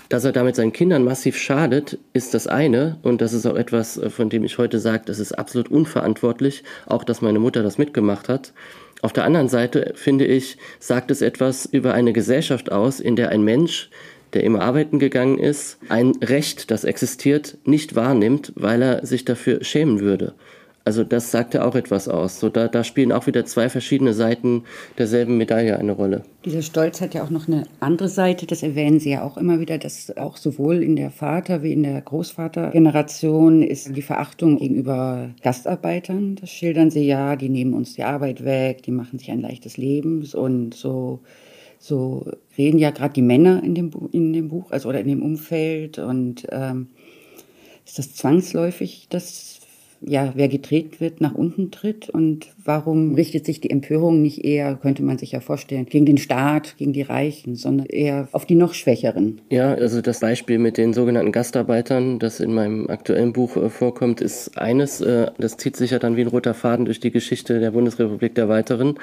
Dass 0.09 0.25
er 0.25 0.33
damit 0.33 0.57
seinen 0.57 0.73
Kindern 0.73 1.05
massiv 1.05 1.37
schadet, 1.37 1.97
ist 2.11 2.33
das 2.33 2.47
eine. 2.47 2.97
Und 3.01 3.21
das 3.21 3.31
ist 3.31 3.45
auch 3.45 3.55
etwas, 3.55 3.99
von 4.09 4.29
dem 4.29 4.43
ich 4.43 4.57
heute 4.57 4.77
sage, 4.79 5.03
das 5.05 5.19
ist 5.19 5.31
absolut 5.31 5.71
unverantwortlich. 5.71 6.63
Auch, 6.85 7.05
dass 7.05 7.21
meine 7.21 7.39
Mutter 7.39 7.63
das 7.63 7.77
mitgemacht 7.77 8.27
hat. 8.27 8.51
Auf 9.01 9.13
der 9.13 9.23
anderen 9.23 9.47
Seite, 9.47 9.93
finde 9.95 10.25
ich, 10.25 10.57
sagt 10.79 11.11
es 11.11 11.21
etwas 11.21 11.65
über 11.65 11.93
eine 11.93 12.11
Gesellschaft 12.11 12.73
aus, 12.73 12.99
in 12.99 13.15
der 13.15 13.29
ein 13.29 13.41
Mensch, 13.41 13.89
der 14.33 14.43
immer 14.43 14.61
arbeiten 14.61 14.99
gegangen 14.99 15.39
ist, 15.39 15.77
ein 15.87 16.11
Recht, 16.21 16.71
das 16.71 16.83
existiert, 16.83 17.57
nicht 17.63 17.95
wahrnimmt, 17.95 18.51
weil 18.55 18.81
er 18.81 19.05
sich 19.05 19.23
dafür 19.23 19.63
schämen 19.63 20.01
würde. 20.01 20.33
Also 20.85 21.05
das 21.05 21.31
sagt 21.31 21.53
ja 21.53 21.63
auch 21.63 21.75
etwas 21.75 22.09
aus. 22.09 22.41
So, 22.41 22.49
da, 22.49 22.67
da 22.67 22.83
spielen 22.83 23.13
auch 23.13 23.25
wieder 23.25 23.45
zwei 23.45 23.69
verschiedene 23.69 24.13
Seiten 24.13 24.63
derselben 24.97 25.37
Medaille 25.37 25.79
eine 25.79 25.93
Rolle. 25.93 26.23
Dieser 26.43 26.61
Stolz 26.61 26.99
hat 26.99 27.13
ja 27.13 27.23
auch 27.23 27.29
noch 27.29 27.47
eine 27.47 27.63
andere 27.79 28.09
Seite, 28.09 28.45
das 28.45 28.63
erwähnen 28.63 28.99
Sie 28.99 29.11
ja 29.11 29.23
auch 29.23 29.37
immer 29.37 29.61
wieder, 29.61 29.77
dass 29.77 30.15
auch 30.17 30.35
sowohl 30.35 30.83
in 30.83 30.97
der 30.97 31.09
Vater- 31.09 31.63
wie 31.63 31.71
in 31.71 31.83
der 31.83 32.01
Großvatergeneration 32.01 33.63
ist 33.63 33.95
die 33.95 34.01
Verachtung 34.01 34.57
gegenüber 34.57 35.29
Gastarbeitern. 35.41 36.35
Das 36.35 36.49
schildern 36.49 36.91
Sie 36.91 37.07
ja, 37.07 37.37
die 37.37 37.49
nehmen 37.49 37.73
uns 37.73 37.93
die 37.93 38.03
Arbeit 38.03 38.43
weg, 38.43 38.83
die 38.83 38.91
machen 38.91 39.19
sich 39.19 39.31
ein 39.31 39.41
leichtes 39.41 39.77
Leben 39.77 40.27
und 40.33 40.73
so 40.73 41.21
so 41.79 42.25
reden 42.57 42.79
ja 42.79 42.91
gerade 42.91 43.13
die 43.13 43.21
Männer 43.21 43.61
in 43.61 43.75
dem, 43.75 43.91
in 44.13 44.31
dem 44.31 44.47
Buch, 44.47 44.71
also 44.71 44.87
oder 44.87 45.01
in 45.01 45.07
dem 45.09 45.21
Umfeld 45.21 45.99
und 45.99 46.47
ähm, 46.49 46.87
ist 47.85 47.99
das 47.99 48.15
zwangsläufig, 48.15 49.07
dass 49.09 49.59
ja, 50.05 50.33
wer 50.35 50.47
gedreht 50.47 50.99
wird, 50.99 51.21
nach 51.21 51.33
unten 51.33 51.71
tritt 51.71 52.09
und 52.09 52.47
warum 52.63 53.15
richtet 53.15 53.45
sich 53.45 53.61
die 53.61 53.69
Empörung 53.69 54.21
nicht 54.21 54.43
eher, 54.43 54.75
könnte 54.75 55.03
man 55.03 55.17
sich 55.17 55.31
ja 55.31 55.39
vorstellen, 55.39 55.85
gegen 55.85 56.05
den 56.05 56.17
Staat, 56.17 56.75
gegen 56.77 56.93
die 56.93 57.01
Reichen, 57.01 57.55
sondern 57.55 57.87
eher 57.87 58.27
auf 58.31 58.45
die 58.45 58.55
noch 58.55 58.73
Schwächeren? 58.73 59.41
Ja, 59.49 59.73
also 59.73 60.01
das 60.01 60.19
Beispiel 60.19 60.59
mit 60.59 60.77
den 60.77 60.93
sogenannten 60.93 61.31
Gastarbeitern, 61.31 62.19
das 62.19 62.39
in 62.39 62.53
meinem 62.53 62.89
aktuellen 62.89 63.33
Buch 63.33 63.55
äh, 63.57 63.69
vorkommt, 63.69 64.21
ist 64.21 64.57
eines, 64.57 65.01
äh, 65.01 65.27
das 65.37 65.57
zieht 65.57 65.75
sich 65.75 65.91
ja 65.91 65.99
dann 65.99 66.15
wie 66.15 66.21
ein 66.21 66.27
roter 66.27 66.53
Faden 66.53 66.85
durch 66.85 66.99
die 66.99 67.11
Geschichte 67.11 67.59
der 67.59 67.71
Bundesrepublik 67.71 68.35
der 68.35 68.49
Weiteren. 68.49 68.95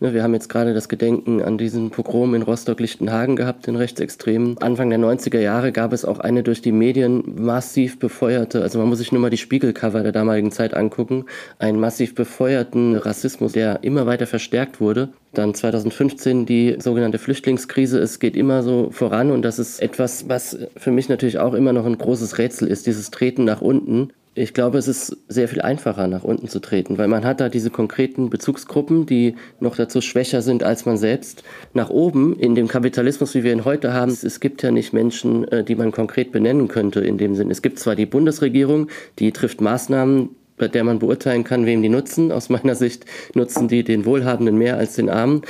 Ne, 0.00 0.14
wir 0.14 0.22
haben 0.22 0.34
jetzt 0.34 0.48
gerade 0.48 0.74
das 0.74 0.88
Gedenken 0.88 1.42
an 1.42 1.58
diesen 1.58 1.90
Pogrom 1.90 2.34
in 2.34 2.42
Rostock-Lichtenhagen 2.42 3.36
gehabt, 3.36 3.66
den 3.66 3.76
Rechtsextremen. 3.76 4.58
Anfang 4.58 4.90
der 4.90 4.98
90er 4.98 5.40
Jahre 5.40 5.72
gab 5.72 5.92
es 5.92 6.04
auch 6.04 6.18
eine 6.18 6.42
durch 6.42 6.62
die 6.62 6.72
Medien 6.72 7.22
massiv 7.36 7.98
befeuerte, 7.98 8.62
also 8.62 8.78
man 8.78 8.88
muss 8.88 8.98
sich 8.98 9.12
nur 9.12 9.20
mal 9.20 9.30
die 9.30 9.36
Spiegelcover 9.36 10.02
der 10.02 10.12
damaligen 10.12 10.45
Zeit 10.50 10.74
angucken, 10.74 11.26
einen 11.58 11.80
massiv 11.80 12.14
befeuerten 12.14 12.96
Rassismus, 12.96 13.52
der 13.52 13.82
immer 13.82 14.06
weiter 14.06 14.26
verstärkt 14.26 14.80
wurde. 14.80 15.10
Dann 15.32 15.54
2015 15.54 16.46
die 16.46 16.76
sogenannte 16.78 17.18
Flüchtlingskrise. 17.18 17.98
Es 17.98 18.18
geht 18.18 18.36
immer 18.36 18.62
so 18.62 18.90
voran 18.90 19.30
und 19.30 19.42
das 19.42 19.58
ist 19.58 19.80
etwas, 19.80 20.28
was 20.28 20.58
für 20.76 20.90
mich 20.90 21.08
natürlich 21.08 21.38
auch 21.38 21.54
immer 21.54 21.72
noch 21.72 21.86
ein 21.86 21.98
großes 21.98 22.38
Rätsel 22.38 22.68
ist, 22.68 22.86
dieses 22.86 23.10
Treten 23.10 23.44
nach 23.44 23.60
unten. 23.60 24.12
Ich 24.38 24.52
glaube, 24.52 24.76
es 24.76 24.86
ist 24.86 25.16
sehr 25.28 25.48
viel 25.48 25.62
einfacher, 25.62 26.08
nach 26.08 26.22
unten 26.22 26.46
zu 26.46 26.60
treten, 26.60 26.98
weil 26.98 27.08
man 27.08 27.24
hat 27.24 27.40
da 27.40 27.48
diese 27.48 27.70
konkreten 27.70 28.28
Bezugsgruppen, 28.28 29.06
die 29.06 29.34
noch 29.60 29.76
dazu 29.76 30.02
schwächer 30.02 30.42
sind 30.42 30.62
als 30.62 30.84
man 30.84 30.98
selbst. 30.98 31.42
Nach 31.72 31.88
oben, 31.88 32.38
in 32.38 32.54
dem 32.54 32.68
Kapitalismus, 32.68 33.34
wie 33.34 33.44
wir 33.44 33.52
ihn 33.54 33.64
heute 33.64 33.94
haben, 33.94 34.10
es 34.10 34.38
gibt 34.38 34.62
ja 34.62 34.70
nicht 34.70 34.92
Menschen, 34.92 35.48
äh, 35.48 35.64
die 35.64 35.74
man 35.74 35.90
konkret 35.90 36.32
benennen 36.32 36.68
könnte 36.68 37.00
in 37.00 37.16
dem 37.16 37.34
Sinn. 37.34 37.50
Es 37.50 37.62
gibt 37.62 37.78
zwar 37.78 37.96
die 37.96 38.04
Bundesregierung, 38.04 38.88
die 39.18 39.32
trifft 39.32 39.62
Maßnahmen, 39.62 40.28
bei 40.58 40.68
der 40.68 40.84
man 40.84 40.98
beurteilen 40.98 41.42
kann, 41.42 41.64
wem 41.64 41.80
die 41.80 41.88
nutzen. 41.88 42.30
Aus 42.30 42.50
meiner 42.50 42.74
Sicht 42.74 43.06
nutzen 43.32 43.68
die 43.68 43.84
den 43.84 44.04
Wohlhabenden 44.04 44.58
mehr 44.58 44.76
als 44.76 44.96
den 44.96 45.08
Armen. 45.08 45.42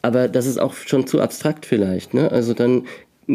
Aber 0.00 0.28
das 0.28 0.46
ist 0.46 0.58
auch 0.58 0.72
schon 0.72 1.06
zu 1.06 1.20
abstrakt 1.20 1.66
vielleicht. 1.66 2.14
Ne? 2.14 2.32
Also 2.32 2.54
dann 2.54 2.86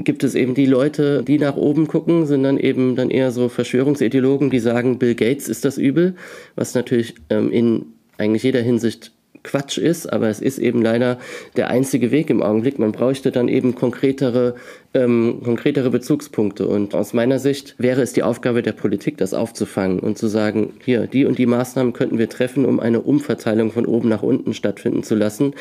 gibt 0.04 0.24
es 0.24 0.36
eben 0.36 0.54
die 0.54 0.66
Leute, 0.66 1.24
die 1.24 1.38
nach 1.38 1.56
oben 1.56 1.88
gucken, 1.88 2.26
sind 2.26 2.44
dann 2.44 2.58
eben 2.58 2.96
dann 2.96 3.10
eher 3.10 3.32
so 3.32 3.50
Verschwörungsideologen, 3.50 4.50
die 4.50 4.60
sagen, 4.60 5.00
Bill 5.00 5.16
Gates 5.16 5.48
ist 5.48 5.66
das 5.66 5.78
Übel, 5.78 6.16
was 6.56 6.74
natürlich 6.74 7.16
ähm, 7.30 7.52
in 7.52 7.86
eigentlich 8.18 8.44
jeder 8.44 8.62
Hinsicht 8.62 9.12
Quatsch 9.46 9.78
ist, 9.78 10.12
aber 10.12 10.28
es 10.28 10.42
ist 10.42 10.58
eben 10.58 10.82
leider 10.82 11.20
der 11.56 11.70
einzige 11.70 12.12
Weg 12.12 12.30
im 12.30 12.42
Augenblick. 12.42 12.80
Man 12.80 12.92
bräuchte 12.92 13.32
dann 13.32 13.48
eben 13.48 13.76
konkretere, 13.76 14.56
ähm, 14.94 15.42
konkretere 15.44 15.90
Bezugspunkte. 15.90 16.68
Und 16.68 16.96
aus 16.96 17.14
meiner 17.14 17.40
Sicht 17.40 17.76
wäre 17.78 18.02
es 18.02 18.12
die 18.12 18.24
Aufgabe 18.24 18.64
der 18.64 18.74
Politik, 18.74 19.18
das 19.18 19.34
aufzufangen 19.34 20.00
und 20.00 20.18
zu 20.18 20.28
sagen, 20.28 20.74
hier, 20.84 21.08
die 21.08 21.26
und 21.26 21.38
die 21.38 21.46
Maßnahmen 21.46 21.94
könnten 21.94 22.18
wir 22.18 22.28
treffen, 22.28 22.66
um 22.66 22.80
eine 22.80 23.02
Umverteilung 23.02 23.72
von 23.72 23.86
oben 23.86 24.10
nach 24.10 24.24
unten 24.24 24.54
stattfinden 24.54 25.04
zu 25.04 25.16
lassen 25.16 25.54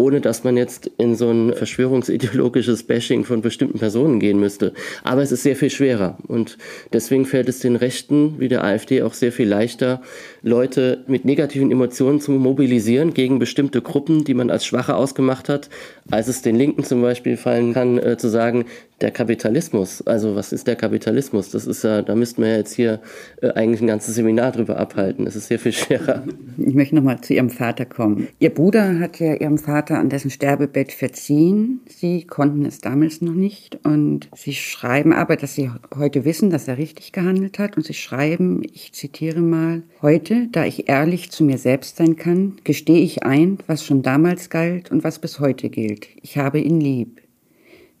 ohne 0.00 0.20
dass 0.20 0.44
man 0.44 0.56
jetzt 0.56 0.90
in 0.96 1.14
so 1.14 1.30
ein 1.30 1.52
verschwörungsideologisches 1.52 2.84
Bashing 2.84 3.24
von 3.24 3.42
bestimmten 3.42 3.78
Personen 3.78 4.18
gehen 4.18 4.40
müsste. 4.40 4.72
Aber 5.04 5.22
es 5.22 5.30
ist 5.30 5.42
sehr 5.42 5.56
viel 5.56 5.70
schwerer 5.70 6.16
und 6.26 6.56
deswegen 6.92 7.26
fällt 7.26 7.48
es 7.48 7.60
den 7.60 7.76
Rechten 7.76 8.36
wie 8.38 8.48
der 8.48 8.64
AfD 8.64 9.02
auch 9.02 9.12
sehr 9.12 9.30
viel 9.30 9.48
leichter, 9.48 10.00
Leute 10.42 11.04
mit 11.06 11.24
negativen 11.24 11.70
Emotionen 11.70 12.20
zu 12.20 12.32
mobilisieren 12.32 13.12
gegen 13.12 13.38
bestimmte 13.38 13.82
Gruppen, 13.82 14.24
die 14.24 14.34
man 14.34 14.50
als 14.50 14.64
schwache 14.64 14.96
ausgemacht 14.96 15.48
hat, 15.50 15.68
als 16.10 16.28
es 16.28 16.40
den 16.40 16.56
Linken 16.56 16.82
zum 16.82 17.02
Beispiel 17.02 17.36
fallen 17.36 17.74
kann, 17.74 17.98
äh, 17.98 18.16
zu 18.16 18.28
sagen, 18.28 18.64
der 19.00 19.10
Kapitalismus, 19.10 20.02
also 20.06 20.36
was 20.36 20.52
ist 20.52 20.66
der 20.66 20.76
Kapitalismus? 20.76 21.50
Das 21.50 21.66
ist 21.66 21.84
ja, 21.84 22.02
da 22.02 22.14
müssten 22.14 22.42
wir 22.42 22.56
jetzt 22.56 22.74
hier 22.74 23.00
äh, 23.40 23.50
eigentlich 23.52 23.80
ein 23.80 23.86
ganzes 23.86 24.14
Seminar 24.14 24.52
drüber 24.52 24.76
abhalten. 24.76 25.24
Das 25.24 25.36
ist 25.36 25.48
sehr 25.48 25.58
viel 25.58 25.72
schwerer. 25.72 26.24
Ich 26.58 26.74
möchte 26.74 26.94
nochmal 26.94 27.20
zu 27.20 27.32
Ihrem 27.32 27.50
Vater 27.50 27.86
kommen. 27.86 28.28
Ihr 28.38 28.50
Bruder 28.50 28.98
hat 28.98 29.18
ja 29.18 29.34
Ihrem 29.34 29.58
Vater 29.58 29.98
an 29.98 30.10
dessen 30.10 30.30
Sterbebett 30.30 30.92
verziehen. 30.92 31.80
Sie 31.86 32.24
konnten 32.24 32.66
es 32.66 32.80
damals 32.80 33.22
noch 33.22 33.32
nicht. 33.32 33.78
Und 33.84 34.28
Sie 34.36 34.54
schreiben 34.54 35.12
aber, 35.12 35.36
dass 35.36 35.54
Sie 35.54 35.70
heute 35.96 36.24
wissen, 36.24 36.50
dass 36.50 36.68
er 36.68 36.76
richtig 36.76 37.12
gehandelt 37.12 37.58
hat. 37.58 37.76
Und 37.76 37.86
Sie 37.86 37.94
schreiben, 37.94 38.62
ich 38.70 38.92
zitiere 38.92 39.40
mal, 39.40 39.82
heute, 40.02 40.48
da 40.52 40.66
ich 40.66 40.88
ehrlich 40.88 41.30
zu 41.30 41.44
mir 41.44 41.58
selbst 41.58 41.96
sein 41.96 42.16
kann, 42.16 42.58
gestehe 42.64 43.00
ich 43.00 43.22
ein, 43.22 43.58
was 43.66 43.84
schon 43.84 44.02
damals 44.02 44.50
galt 44.50 44.90
und 44.90 45.04
was 45.04 45.18
bis 45.18 45.40
heute 45.40 45.70
gilt. 45.70 46.08
Ich 46.20 46.36
habe 46.36 46.60
ihn 46.60 46.80
lieb. 46.80 47.19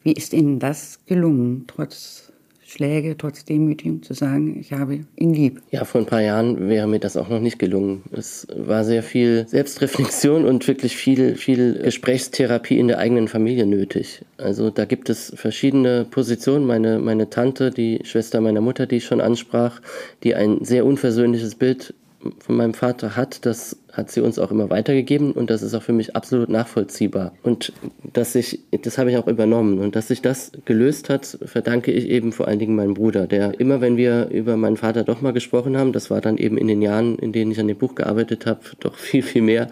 Wie 0.02 0.12
ist 0.12 0.32
Ihnen 0.32 0.58
das 0.58 0.98
gelungen, 1.06 1.64
trotz 1.66 2.32
Schläge, 2.64 3.16
trotz 3.18 3.44
Demütigung 3.44 4.02
zu 4.02 4.14
sagen, 4.14 4.58
ich 4.60 4.72
habe 4.72 5.00
ihn 5.16 5.34
lieb? 5.34 5.60
Ja, 5.72 5.84
vor 5.84 6.00
ein 6.00 6.06
paar 6.06 6.22
Jahren 6.22 6.68
wäre 6.68 6.86
mir 6.86 7.00
das 7.00 7.16
auch 7.16 7.28
noch 7.28 7.40
nicht 7.40 7.58
gelungen. 7.58 8.04
Es 8.12 8.46
war 8.54 8.84
sehr 8.84 9.02
viel 9.02 9.46
Selbstreflexion 9.48 10.44
und 10.46 10.66
wirklich 10.68 10.96
viel, 10.96 11.34
viel 11.34 11.80
Gesprächstherapie 11.82 12.78
in 12.78 12.86
der 12.86 12.98
eigenen 12.98 13.26
Familie 13.26 13.66
nötig. 13.66 14.24
Also 14.38 14.70
da 14.70 14.84
gibt 14.84 15.10
es 15.10 15.32
verschiedene 15.34 16.06
Positionen. 16.08 16.64
Meine, 16.64 17.00
meine 17.00 17.28
Tante, 17.28 17.70
die 17.70 18.00
Schwester 18.04 18.40
meiner 18.40 18.60
Mutter, 18.60 18.86
die 18.86 18.96
ich 18.96 19.04
schon 19.04 19.20
ansprach, 19.20 19.80
die 20.22 20.36
ein 20.36 20.64
sehr 20.64 20.86
unversöhnliches 20.86 21.56
Bild 21.56 21.92
von 22.38 22.56
meinem 22.56 22.74
Vater 22.74 23.16
hat, 23.16 23.46
das 23.46 23.76
hat 23.92 24.10
sie 24.10 24.20
uns 24.20 24.38
auch 24.38 24.50
immer 24.50 24.70
weitergegeben 24.70 25.32
und 25.32 25.50
das 25.50 25.62
ist 25.62 25.74
auch 25.74 25.82
für 25.82 25.92
mich 25.92 26.14
absolut 26.14 26.48
nachvollziehbar. 26.48 27.32
Und 27.42 27.72
dass 28.12 28.34
ich, 28.34 28.60
das 28.82 28.98
habe 28.98 29.10
ich 29.10 29.16
auch 29.16 29.26
übernommen 29.26 29.78
und 29.78 29.96
dass 29.96 30.08
sich 30.08 30.20
das 30.20 30.52
gelöst 30.64 31.08
hat, 31.08 31.38
verdanke 31.44 31.92
ich 31.92 32.08
eben 32.08 32.32
vor 32.32 32.46
allen 32.46 32.58
Dingen 32.58 32.76
meinem 32.76 32.94
Bruder, 32.94 33.26
der 33.26 33.58
immer, 33.58 33.80
wenn 33.80 33.96
wir 33.96 34.28
über 34.28 34.56
meinen 34.56 34.76
Vater 34.76 35.02
doch 35.02 35.22
mal 35.22 35.32
gesprochen 35.32 35.76
haben, 35.76 35.92
das 35.92 36.10
war 36.10 36.20
dann 36.20 36.36
eben 36.36 36.58
in 36.58 36.68
den 36.68 36.82
Jahren, 36.82 37.18
in 37.18 37.32
denen 37.32 37.52
ich 37.52 37.60
an 37.60 37.68
dem 37.68 37.78
Buch 37.78 37.94
gearbeitet 37.94 38.46
habe, 38.46 38.60
doch 38.80 38.94
viel, 38.96 39.22
viel 39.22 39.42
mehr, 39.42 39.68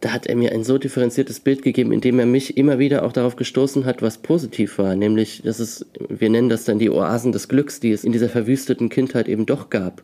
da 0.00 0.12
hat 0.12 0.26
er 0.26 0.36
mir 0.36 0.52
ein 0.52 0.64
so 0.64 0.76
differenziertes 0.76 1.40
Bild 1.40 1.62
gegeben, 1.62 1.90
indem 1.90 2.18
er 2.18 2.26
mich 2.26 2.58
immer 2.58 2.78
wieder 2.78 3.04
auch 3.04 3.12
darauf 3.12 3.36
gestoßen 3.36 3.86
hat, 3.86 4.02
was 4.02 4.18
positiv 4.18 4.78
war, 4.78 4.96
nämlich, 4.96 5.42
dass 5.42 5.60
es, 5.60 5.86
wir 6.08 6.28
nennen 6.28 6.50
das 6.50 6.64
dann 6.64 6.78
die 6.78 6.90
Oasen 6.90 7.32
des 7.32 7.48
Glücks, 7.48 7.80
die 7.80 7.90
es 7.90 8.04
in 8.04 8.12
dieser 8.12 8.28
verwüsteten 8.28 8.90
Kindheit 8.90 9.28
eben 9.28 9.46
doch 9.46 9.70
gab. 9.70 10.02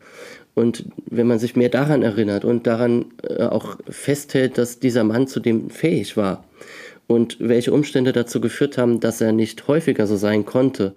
Und 0.55 0.85
wenn 1.07 1.27
man 1.27 1.39
sich 1.39 1.57
mehr 1.57 1.69
daran 1.69 2.03
erinnert 2.03 2.45
und 2.45 2.67
daran 2.67 3.07
äh, 3.23 3.45
auch 3.45 3.77
festhält, 3.89 4.59
dass 4.59 4.81
dieser 4.81 5.05
Mann 5.05 5.27
zu 5.27 5.41
dem 5.41 5.71
fähig 5.71 6.17
war 6.17 6.45
und 7.07 7.37
welche 7.41 7.73
Umstände 7.73 8.13
dazu 8.13 8.41
geführt 8.41 8.79
haben, 8.79 9.01
dass 9.01 9.21
er 9.21 9.33
nicht 9.33 9.67
häufiger 9.69 10.07
so 10.07 10.17
sein 10.17 10.45
konnte, 10.45 10.95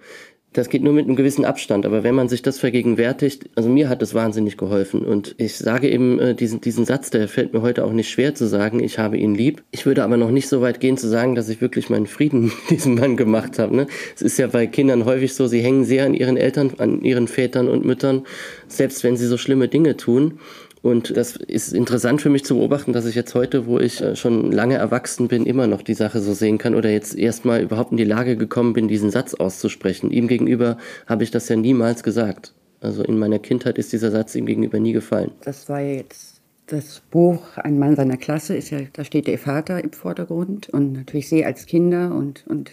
das 0.53 0.69
geht 0.69 0.83
nur 0.83 0.93
mit 0.93 1.05
einem 1.05 1.15
gewissen 1.15 1.45
Abstand, 1.45 1.85
aber 1.85 2.03
wenn 2.03 2.15
man 2.15 2.29
sich 2.29 2.41
das 2.41 2.59
vergegenwärtigt, 2.59 3.49
also 3.55 3.69
mir 3.69 3.89
hat 3.89 4.01
das 4.01 4.13
wahnsinnig 4.13 4.55
geholfen 4.57 5.03
und 5.03 5.35
ich 5.37 5.57
sage 5.57 5.89
eben 5.89 6.19
äh, 6.19 6.35
diesen, 6.35 6.61
diesen 6.61 6.85
Satz, 6.85 7.09
der 7.09 7.27
fällt 7.27 7.53
mir 7.53 7.61
heute 7.61 7.83
auch 7.83 7.91
nicht 7.91 8.09
schwer 8.09 8.35
zu 8.35 8.47
sagen, 8.47 8.79
ich 8.79 8.99
habe 8.99 9.17
ihn 9.17 9.35
lieb. 9.35 9.63
Ich 9.71 9.85
würde 9.85 10.03
aber 10.03 10.15
noch 10.15 10.31
nicht 10.31 10.47
so 10.47 10.61
weit 10.61 10.79
gehen 10.79 10.97
zu 10.97 11.07
sagen, 11.07 11.35
dass 11.35 11.49
ich 11.49 11.59
wirklich 11.59 11.89
meinen 11.89 12.07
Frieden 12.07 12.43
mit 12.69 12.69
diesem 12.69 12.95
Mann 12.95 13.17
gemacht 13.17 13.59
habe. 13.59 13.75
Ne? 13.75 13.87
Es 14.15 14.21
ist 14.21 14.37
ja 14.37 14.47
bei 14.47 14.67
Kindern 14.67 15.05
häufig 15.05 15.33
so, 15.33 15.47
sie 15.47 15.61
hängen 15.61 15.85
sehr 15.85 16.05
an 16.05 16.13
ihren 16.13 16.37
Eltern, 16.37 16.71
an 16.77 17.01
ihren 17.01 17.27
Vätern 17.27 17.67
und 17.67 17.83
Müttern, 17.83 18.23
selbst 18.67 19.03
wenn 19.03 19.17
sie 19.17 19.27
so 19.27 19.37
schlimme 19.37 19.67
Dinge 19.67 19.97
tun. 19.97 20.39
Und 20.83 21.15
das 21.15 21.37
ist 21.37 21.73
interessant 21.73 22.21
für 22.21 22.29
mich 22.29 22.43
zu 22.43 22.57
beobachten, 22.57 22.91
dass 22.91 23.05
ich 23.05 23.15
jetzt 23.15 23.33
heute, 23.35 23.67
wo 23.67 23.79
ich 23.79 24.01
äh, 24.01 24.17
schon 24.17 24.51
lange 24.51 24.75
erwachsen 24.75 25.29
bin, 25.29 25.45
immer 25.45 25.65
noch 25.65 25.81
die 25.81 25.93
Sache 25.93 26.19
so 26.19 26.33
sehen 26.33 26.57
kann 26.57 26.75
oder 26.75 26.91
jetzt 26.91 27.17
erstmal 27.17 27.61
überhaupt 27.61 27.91
in 27.91 27.97
die 27.97 28.03
Lage 28.03 28.35
gekommen 28.35 28.73
bin, 28.73 28.89
diesen 28.89 29.09
Satz 29.09 29.33
auszusprechen. 29.33 30.11
Ihm 30.11 30.27
gegenüber 30.27 30.77
habe 31.07 31.23
ich 31.23 31.31
das 31.31 31.47
ja 31.47 31.55
niemals 31.55 32.03
gesagt. 32.03 32.53
Also 32.81 33.01
in 33.01 33.17
meiner 33.17 33.39
Kindheit 33.39 33.77
ist 33.77 33.93
dieser 33.93 34.11
Satz 34.11 34.35
ihm 34.35 34.45
gegenüber 34.45 34.77
nie 34.77 34.91
gefallen. 34.91 35.31
Das 35.45 35.69
war 35.69 35.79
jetzt 35.79 36.41
das 36.67 37.01
Buch 37.11 37.55
Ein 37.55 37.79
Mann 37.79 37.95
seiner 37.95 38.17
Klasse, 38.17 38.57
ist 38.57 38.69
ja, 38.69 38.79
da 38.91 39.05
steht 39.05 39.27
der 39.27 39.37
Vater 39.37 39.81
im 39.81 39.93
Vordergrund 39.93 40.67
und 40.67 40.91
natürlich 40.91 41.29
Sie 41.29 41.45
als 41.45 41.65
Kinder 41.65 42.13
und, 42.13 42.43
und 42.47 42.71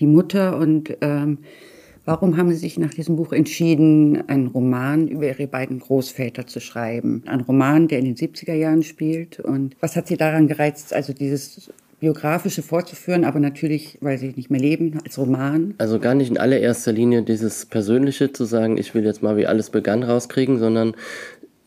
die 0.00 0.08
Mutter 0.08 0.56
und 0.56 0.96
ähm, 1.00 1.38
Warum 2.10 2.36
haben 2.36 2.50
Sie 2.50 2.56
sich 2.56 2.76
nach 2.76 2.92
diesem 2.92 3.14
Buch 3.14 3.32
entschieden, 3.32 4.28
einen 4.28 4.48
Roman 4.48 5.06
über 5.06 5.28
Ihre 5.28 5.46
beiden 5.46 5.78
Großväter 5.78 6.44
zu 6.44 6.58
schreiben? 6.58 7.22
Ein 7.26 7.40
Roman, 7.42 7.86
der 7.86 8.00
in 8.00 8.04
den 8.04 8.16
70er 8.16 8.52
Jahren 8.52 8.82
spielt. 8.82 9.38
Und 9.38 9.76
was 9.78 9.94
hat 9.94 10.08
Sie 10.08 10.16
daran 10.16 10.48
gereizt, 10.48 10.92
also 10.92 11.12
dieses 11.12 11.70
biografische 12.00 12.62
fortzuführen, 12.62 13.24
aber 13.24 13.38
natürlich, 13.38 13.96
weil 14.00 14.18
sie 14.18 14.32
nicht 14.34 14.50
mehr 14.50 14.58
leben, 14.58 14.98
als 15.04 15.18
Roman? 15.18 15.74
Also 15.78 16.00
gar 16.00 16.16
nicht 16.16 16.30
in 16.30 16.38
allererster 16.38 16.90
Linie 16.90 17.22
dieses 17.22 17.66
Persönliche 17.66 18.32
zu 18.32 18.44
sagen, 18.44 18.76
ich 18.76 18.92
will 18.92 19.04
jetzt 19.04 19.22
mal, 19.22 19.36
wie 19.36 19.46
alles 19.46 19.70
begann, 19.70 20.02
rauskriegen, 20.02 20.58
sondern 20.58 20.96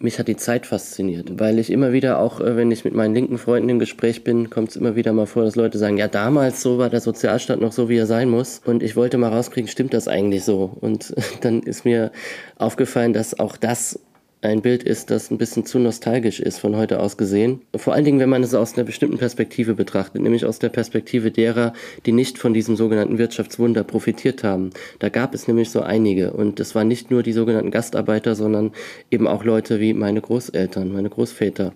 mich 0.03 0.19
hat 0.19 0.27
die 0.27 0.35
Zeit 0.35 0.65
fasziniert, 0.65 1.39
weil 1.39 1.59
ich 1.59 1.71
immer 1.71 1.93
wieder 1.93 2.19
auch, 2.19 2.39
äh, 2.39 2.55
wenn 2.55 2.71
ich 2.71 2.85
mit 2.85 2.93
meinen 2.93 3.13
linken 3.13 3.37
Freunden 3.37 3.69
im 3.69 3.79
Gespräch 3.79 4.23
bin, 4.23 4.49
kommt 4.49 4.69
es 4.69 4.75
immer 4.75 4.95
wieder 4.95 5.13
mal 5.13 5.25
vor, 5.25 5.43
dass 5.43 5.55
Leute 5.55 5.77
sagen, 5.77 5.97
ja, 5.97 6.07
damals 6.07 6.61
so 6.61 6.77
war 6.77 6.89
der 6.89 7.01
Sozialstaat 7.01 7.59
noch 7.59 7.71
so, 7.71 7.89
wie 7.89 7.97
er 7.97 8.05
sein 8.05 8.29
muss. 8.29 8.61
Und 8.65 8.83
ich 8.83 8.95
wollte 8.95 9.17
mal 9.17 9.31
rauskriegen, 9.31 9.69
stimmt 9.69 9.93
das 9.93 10.07
eigentlich 10.07 10.43
so? 10.43 10.77
Und 10.81 11.13
dann 11.41 11.61
ist 11.61 11.85
mir 11.85 12.11
aufgefallen, 12.57 13.13
dass 13.13 13.39
auch 13.39 13.57
das 13.57 13.99
ein 14.43 14.62
Bild 14.62 14.84
ist, 14.84 15.10
das 15.10 15.32
ein 15.32 15.38
bisschen 15.38 15.65
zu 15.65 15.79
nostalgisch 15.79 16.39
ist 16.39 16.60
von 16.60 16.75
heute 16.75 16.99
aus 16.99 17.17
gesehen. 17.17 17.62
Vor 17.75 17.93
allen 17.93 18.06
Dingen, 18.06 18.19
wenn 18.19 18.29
man 18.29 18.43
es 18.43 18.53
aus 18.53 18.75
einer 18.75 18.84
bestimmten 18.84 19.17
Perspektive 19.17 19.73
betrachtet, 19.73 20.21
nämlich 20.21 20.45
aus 20.45 20.60
der 20.60 20.69
Perspektive 20.69 21.32
derer, 21.32 21.73
die 22.06 22.12
nicht 22.12 22.38
von 22.38 22.53
diesem 22.53 22.75
sogenannten 22.75 23.17
Wirtschaftswunder 23.17 23.84
profitiert 23.84 24.43
haben. 24.43 24.71
Da 24.99 25.10
gab 25.10 25.34
es 25.34 25.47
nämlich 25.47 25.69
so 25.69 25.82
einige 25.82 26.34
und 26.34 26.60
es 26.60 26.75
waren 26.75 26.88
nicht 26.88 27.12
nur 27.12 27.23
die 27.23 27.34
sogenannten 27.34 27.71
Gastarbeiter, 27.71 28.36
sondern 28.36 28.71
eben 29.12 29.27
auch 29.27 29.43
Leute 29.43 29.79
wie 29.79 29.93
meine 29.93 30.21
Großeltern, 30.21 30.91
meine 30.91 31.10
Großväter. 31.10 31.73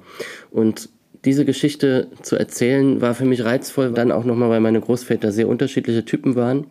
Und 0.51 0.89
diese 1.25 1.45
Geschichte 1.45 2.10
zu 2.21 2.36
erzählen 2.36 3.01
war 3.01 3.15
für 3.15 3.25
mich 3.25 3.43
reizvoll, 3.43 3.91
dann 3.91 4.12
auch 4.12 4.23
nochmal, 4.23 4.49
weil 4.49 4.60
meine 4.60 4.82
Großväter 4.82 5.32
sehr 5.32 5.47
unterschiedliche 5.47 6.06
Typen 6.06 6.36
waren, 6.36 6.67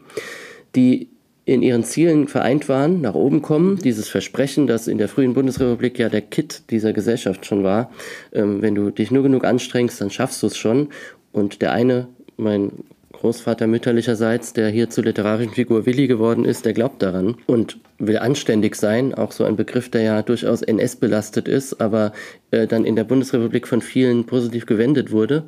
die 0.75 1.09
in 1.47 1.63
ihren 1.63 1.85
Zielen 1.85 2.27
vereint 2.27 2.69
waren, 2.69 3.01
nach 3.01 3.15
oben 3.15 3.41
kommen. 3.41 3.79
Dieses 3.79 4.09
Versprechen, 4.09 4.67
das 4.67 4.89
in 4.89 4.99
der 4.99 5.09
frühen 5.09 5.33
Bundesrepublik 5.33 5.99
ja 5.99 6.09
der 6.09 6.21
Kit 6.21 6.65
dieser 6.71 6.93
Gesellschaft 6.93 7.47
schon 7.47 7.63
war, 7.63 7.91
ähm, 8.33 8.61
wenn 8.63 8.75
du 8.75 8.91
dich 8.91 9.13
nur 9.13 9.23
genug 9.23 9.45
anstrengst, 9.45 10.01
dann 10.01 10.11
schaffst 10.11 10.43
du 10.43 10.49
es 10.49 10.57
schon. 10.57 10.89
Und 11.33 11.63
der 11.63 11.73
eine, 11.73 12.09
mein 12.37 12.73
Großvater 13.13 13.69
mütterlicherseits, 13.69 14.53
der 14.55 14.69
hier 14.71 14.91
zur 14.91 15.05
literarischen 15.05 15.55
Figur 15.55 15.87
Willi 15.87 16.09
geworden 16.09 16.45
ist, 16.45 16.65
der 16.65 16.73
glaubt 16.73 17.01
daran 17.01 17.37
und 17.47 17.79
will 17.99 18.19
anständig 18.19 18.75
sein, 18.75 19.15
auch 19.15 19.33
so 19.33 19.45
ein 19.45 19.57
Begriff, 19.57 19.89
der 19.89 20.03
ja 20.03 20.23
durchaus 20.23 20.63
NS 20.63 20.97
belastet 20.97 21.49
ist, 21.49 21.81
aber 21.81 22.13
äh, 22.51 22.67
dann 22.67 22.85
in 22.85 22.97
der 22.97 23.05
Bundesrepublik 23.05 23.69
von 23.69 23.81
vielen 23.81 24.27
positiv 24.27 24.67
gewendet 24.67 25.13
wurde. 25.13 25.45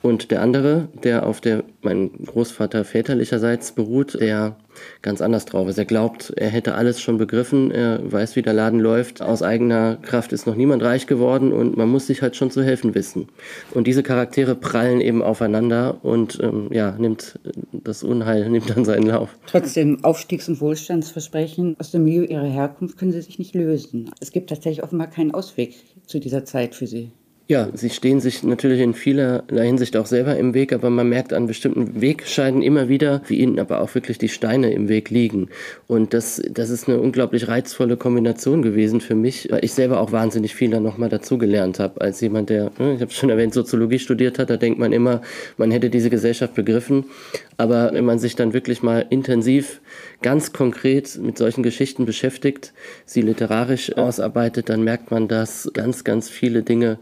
Und 0.00 0.30
der 0.30 0.42
andere, 0.42 0.88
der 1.02 1.26
auf 1.26 1.40
der 1.40 1.64
mein 1.82 2.10
Großvater 2.24 2.84
väterlicherseits 2.84 3.72
beruht, 3.72 4.20
der 4.20 4.56
ganz 5.02 5.20
anders 5.20 5.44
drauf 5.44 5.68
ist. 5.68 5.78
Er 5.78 5.84
glaubt, 5.84 6.32
er 6.36 6.48
hätte 6.48 6.74
alles 6.74 7.00
schon 7.00 7.18
begriffen, 7.18 7.70
er 7.72 8.00
weiß, 8.10 8.36
wie 8.36 8.42
der 8.42 8.52
Laden 8.52 8.78
läuft. 8.78 9.22
Aus 9.22 9.42
eigener 9.42 9.96
Kraft 9.96 10.32
ist 10.32 10.46
noch 10.46 10.54
niemand 10.54 10.82
reich 10.82 11.06
geworden 11.06 11.52
und 11.52 11.76
man 11.76 11.88
muss 11.88 12.06
sich 12.06 12.22
halt 12.22 12.36
schon 12.36 12.50
zu 12.50 12.62
helfen 12.62 12.94
wissen. 12.94 13.28
Und 13.72 13.88
diese 13.88 14.04
Charaktere 14.04 14.54
prallen 14.54 15.00
eben 15.00 15.22
aufeinander 15.22 15.98
und 16.04 16.38
ähm, 16.40 16.68
ja, 16.72 16.94
nimmt 16.98 17.40
das 17.72 18.02
Unheil 18.02 18.48
nimmt 18.50 18.70
dann 18.70 18.84
seinen 18.84 19.06
Lauf. 19.06 19.36
Trotzdem 19.46 20.04
Aufstiegs- 20.04 20.48
und 20.48 20.60
Wohlstandsversprechen 20.60 21.76
aus 21.78 21.90
dem 21.90 22.04
Milieu 22.04 22.24
ihrer 22.24 22.44
Herkunft 22.44 22.98
können 22.98 23.12
sie 23.12 23.22
sich 23.22 23.38
nicht 23.38 23.54
lösen. 23.54 24.10
Es 24.20 24.30
gibt 24.30 24.50
tatsächlich 24.50 24.82
offenbar 24.84 25.08
keinen 25.08 25.32
Ausweg 25.32 25.74
zu 26.06 26.20
dieser 26.20 26.44
Zeit 26.44 26.74
für 26.74 26.86
sie. 26.86 27.10
Ja, 27.50 27.70
sie 27.72 27.88
stehen 27.88 28.20
sich 28.20 28.42
natürlich 28.42 28.78
in 28.82 28.92
vielerlei 28.92 29.64
Hinsicht 29.64 29.96
auch 29.96 30.04
selber 30.04 30.36
im 30.36 30.52
Weg, 30.52 30.70
aber 30.74 30.90
man 30.90 31.08
merkt 31.08 31.32
an 31.32 31.46
bestimmten 31.46 31.98
Wegscheiden 31.98 32.60
immer 32.60 32.90
wieder, 32.90 33.22
wie 33.26 33.38
ihnen 33.38 33.58
aber 33.58 33.80
auch 33.80 33.94
wirklich 33.94 34.18
die 34.18 34.28
Steine 34.28 34.70
im 34.70 34.90
Weg 34.90 35.08
liegen. 35.08 35.48
Und 35.86 36.12
das, 36.12 36.42
das 36.50 36.68
ist 36.68 36.88
eine 36.88 37.00
unglaublich 37.00 37.48
reizvolle 37.48 37.96
Kombination 37.96 38.60
gewesen 38.60 39.00
für 39.00 39.14
mich, 39.14 39.48
weil 39.50 39.64
ich 39.64 39.72
selber 39.72 40.00
auch 40.00 40.12
wahnsinnig 40.12 40.54
viel 40.54 40.68
dann 40.68 40.82
nochmal 40.82 41.08
dazugelernt 41.08 41.78
habe. 41.78 42.02
Als 42.02 42.20
jemand, 42.20 42.50
der, 42.50 42.70
ne, 42.78 42.96
ich 42.96 43.00
habe 43.00 43.12
schon 43.12 43.30
erwähnt, 43.30 43.54
Soziologie 43.54 43.98
studiert 43.98 44.38
hat, 44.38 44.50
da 44.50 44.58
denkt 44.58 44.78
man 44.78 44.92
immer, 44.92 45.22
man 45.56 45.70
hätte 45.70 45.88
diese 45.88 46.10
Gesellschaft 46.10 46.52
begriffen. 46.54 47.06
Aber 47.56 47.94
wenn 47.94 48.04
man 48.04 48.18
sich 48.18 48.36
dann 48.36 48.52
wirklich 48.52 48.82
mal 48.82 49.06
intensiv, 49.08 49.80
ganz 50.20 50.52
konkret 50.52 51.18
mit 51.18 51.38
solchen 51.38 51.62
Geschichten 51.62 52.04
beschäftigt, 52.04 52.74
sie 53.06 53.22
literarisch 53.22 53.96
ausarbeitet, 53.96 54.68
dann 54.68 54.82
merkt 54.82 55.10
man, 55.10 55.28
dass 55.28 55.70
ganz, 55.72 56.04
ganz 56.04 56.28
viele 56.28 56.62
Dinge 56.62 56.98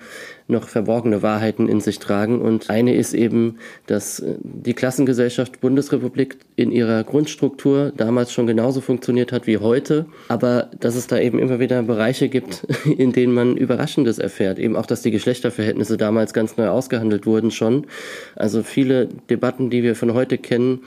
noch 0.49 0.69
verborgene 0.69 1.23
Wahrheiten 1.23 1.69
in 1.69 1.81
sich 1.81 1.99
tragen. 1.99 2.41
Und 2.41 2.71
eine 2.71 2.95
ist 2.95 3.15
eben, 3.15 3.59
dass 3.87 4.21
äh, 4.21 4.37
die 4.43 4.75
Klassengesellschaft 4.75 5.61
Bundesrepublik 5.61 6.39
in 6.55 6.71
ihrer 6.71 7.03
Grundstruktur 7.05 7.93
damals 7.97 8.33
schon 8.33 8.47
genauso 8.47 8.81
funktioniert 8.81 9.33
hat 9.33 9.47
wie 9.47 9.59
heute, 9.59 10.07
aber 10.29 10.71
dass 10.79 10.95
es 10.95 11.07
da 11.07 11.19
eben 11.19 11.39
immer 11.39 11.59
wieder 11.59 11.83
Bereiche 11.83 12.29
gibt, 12.29 12.65
in 12.85 13.13
denen 13.13 13.35
man 13.35 13.57
Überraschendes 13.57 14.19
erfährt. 14.19 14.59
Eben 14.59 14.77
auch, 14.77 14.87
dass 14.87 15.03
die 15.03 15.11
Geschlechterverhältnisse 15.11 15.97
damals 15.97 16.33
ganz 16.33 16.57
neu 16.57 16.69
ausgehandelt 16.69 17.27
wurden 17.27 17.51
schon. 17.51 17.87
Also 18.37 18.63
viele 18.63 19.09
Debatten, 19.29 19.71
die 19.71 19.83
wir 19.83 19.97
von 19.97 20.15
heute 20.15 20.39
kennen, 20.39 20.81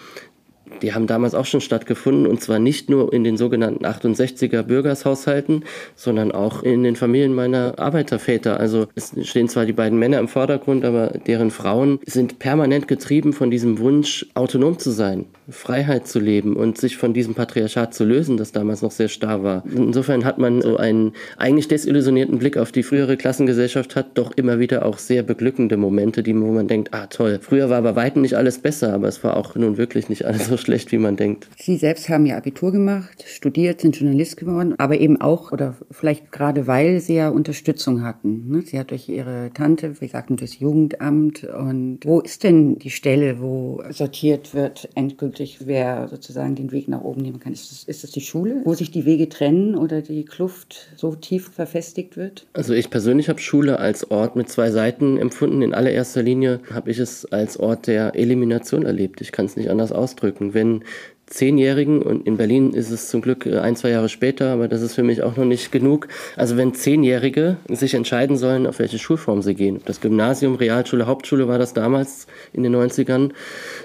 die 0.81 0.93
haben 0.93 1.07
damals 1.07 1.35
auch 1.35 1.45
schon 1.45 1.61
stattgefunden 1.61 2.27
und 2.27 2.41
zwar 2.41 2.59
nicht 2.59 2.89
nur 2.89 3.11
in 3.13 3.23
den 3.23 3.37
sogenannten 3.37 3.85
68er 3.85 4.63
Bürgershaushalten, 4.63 5.63
sondern 5.95 6.31
auch 6.31 6.63
in 6.63 6.83
den 6.83 6.95
Familien 6.95 7.33
meiner 7.33 7.79
Arbeiterväter. 7.79 8.59
Also 8.59 8.87
es 8.95 9.13
stehen 9.23 9.49
zwar 9.49 9.65
die 9.65 9.73
beiden 9.73 9.99
Männer 9.99 10.19
im 10.19 10.27
Vordergrund, 10.27 10.85
aber 10.85 11.07
deren 11.27 11.51
Frauen 11.51 11.99
sind 12.05 12.39
permanent 12.39 12.87
getrieben 12.87 13.33
von 13.33 13.51
diesem 13.51 13.79
Wunsch, 13.79 14.25
autonom 14.33 14.79
zu 14.79 14.91
sein, 14.91 15.25
Freiheit 15.49 16.07
zu 16.07 16.19
leben 16.19 16.55
und 16.55 16.77
sich 16.77 16.97
von 16.97 17.13
diesem 17.13 17.35
Patriarchat 17.35 17.93
zu 17.93 18.05
lösen, 18.05 18.37
das 18.37 18.51
damals 18.51 18.81
noch 18.81 18.91
sehr 18.91 19.09
starr 19.09 19.43
war. 19.43 19.63
Insofern 19.73 20.25
hat 20.25 20.37
man 20.37 20.61
so 20.61 20.77
einen 20.77 21.13
eigentlich 21.37 21.67
desillusionierten 21.67 22.39
Blick 22.39 22.57
auf 22.57 22.71
die 22.71 22.83
frühere 22.83 23.17
Klassengesellschaft, 23.17 23.95
hat 23.95 24.17
doch 24.17 24.31
immer 24.35 24.59
wieder 24.59 24.85
auch 24.85 24.97
sehr 24.97 25.23
beglückende 25.23 25.77
Momente, 25.77 26.23
die, 26.23 26.39
wo 26.39 26.51
man 26.51 26.67
denkt, 26.67 26.93
ah 26.93 27.07
toll, 27.07 27.39
früher 27.41 27.69
war 27.69 27.81
bei 27.81 27.95
weitem 27.95 28.21
nicht 28.21 28.35
alles 28.35 28.59
besser, 28.59 28.93
aber 28.93 29.07
es 29.07 29.23
war 29.23 29.37
auch 29.37 29.55
nun 29.55 29.77
wirklich 29.77 30.09
nicht 30.09 30.25
alles 30.25 30.47
so 30.47 30.57
schlecht, 30.59 30.91
wie 30.91 30.97
man 30.97 31.15
denkt. 31.15 31.47
Sie 31.57 31.77
selbst 31.77 32.09
haben 32.09 32.25
ja 32.25 32.37
Abitur 32.37 32.71
gemacht, 32.71 33.23
studiert, 33.27 33.81
sind 33.81 33.95
Journalist 33.97 34.37
geworden, 34.37 34.75
aber 34.77 34.99
eben 34.99 35.19
auch, 35.21 35.51
oder 35.51 35.75
vielleicht 35.91 36.31
gerade 36.31 36.67
weil 36.67 36.99
Sie 36.99 37.15
ja 37.15 37.29
Unterstützung 37.29 38.03
hatten. 38.03 38.49
Ne? 38.49 38.61
Sie 38.61 38.77
hat 38.77 38.91
durch 38.91 39.09
Ihre 39.09 39.51
Tante, 39.53 39.99
wie 40.01 40.07
sagten, 40.07 40.37
das 40.37 40.59
Jugendamt. 40.59 41.43
Und 41.43 41.99
wo 42.03 42.19
ist 42.19 42.43
denn 42.43 42.77
die 42.79 42.89
Stelle, 42.89 43.39
wo 43.39 43.81
sortiert 43.89 44.53
wird, 44.53 44.89
endgültig, 44.95 45.59
wer 45.65 46.07
sozusagen 46.07 46.55
den 46.55 46.71
Weg 46.71 46.87
nach 46.87 47.01
oben 47.01 47.21
nehmen 47.21 47.39
kann? 47.39 47.53
Ist 47.53 47.71
das, 47.71 47.83
ist 47.83 48.03
das 48.03 48.11
die 48.11 48.21
Schule, 48.21 48.61
wo 48.65 48.73
sich 48.73 48.91
die 48.91 49.05
Wege 49.05 49.29
trennen 49.29 49.75
oder 49.75 50.01
die 50.01 50.25
Kluft 50.25 50.89
so 50.95 51.15
tief 51.15 51.49
verfestigt 51.53 52.17
wird? 52.17 52.47
Also 52.53 52.73
ich 52.73 52.89
persönlich 52.89 53.29
habe 53.29 53.39
Schule 53.39 53.79
als 53.79 54.09
Ort 54.11 54.35
mit 54.35 54.49
zwei 54.49 54.71
Seiten 54.71 55.17
empfunden. 55.17 55.61
In 55.61 55.73
allererster 55.73 56.21
Linie 56.21 56.59
habe 56.71 56.91
ich 56.91 56.99
es 56.99 57.25
als 57.25 57.57
Ort 57.57 57.87
der 57.87 58.15
Elimination 58.15 58.85
erlebt. 58.85 59.21
Ich 59.21 59.31
kann 59.31 59.45
es 59.45 59.55
nicht 59.55 59.69
anders 59.69 59.91
ausdrücken 59.91 60.48
wenn 60.53 60.83
Zehnjährigen, 61.29 62.01
und 62.01 62.25
in 62.25 62.37
Berlin 62.37 62.73
ist 62.73 62.89
es 62.89 63.09
zum 63.09 63.21
Glück 63.21 63.45
äh, 63.45 63.59
ein, 63.59 63.75
zwei 63.75 63.89
Jahre 63.89 64.09
später, 64.09 64.51
aber 64.51 64.67
das 64.67 64.81
ist 64.81 64.95
für 64.95 65.03
mich 65.03 65.21
auch 65.21 65.37
noch 65.37 65.45
nicht 65.45 65.71
genug. 65.71 66.07
Also 66.35 66.57
wenn 66.57 66.73
Zehnjährige 66.73 67.57
sich 67.69 67.93
entscheiden 67.93 68.37
sollen, 68.37 68.65
auf 68.65 68.79
welche 68.79 68.99
Schulform 68.99 69.41
sie 69.41 69.53
gehen. 69.53 69.81
Das 69.85 70.01
Gymnasium, 70.01 70.55
Realschule, 70.55 71.07
Hauptschule 71.07 71.47
war 71.47 71.59
das 71.59 71.73
damals 71.73 72.27
in 72.53 72.63
den 72.63 72.75
90ern. 72.75 73.31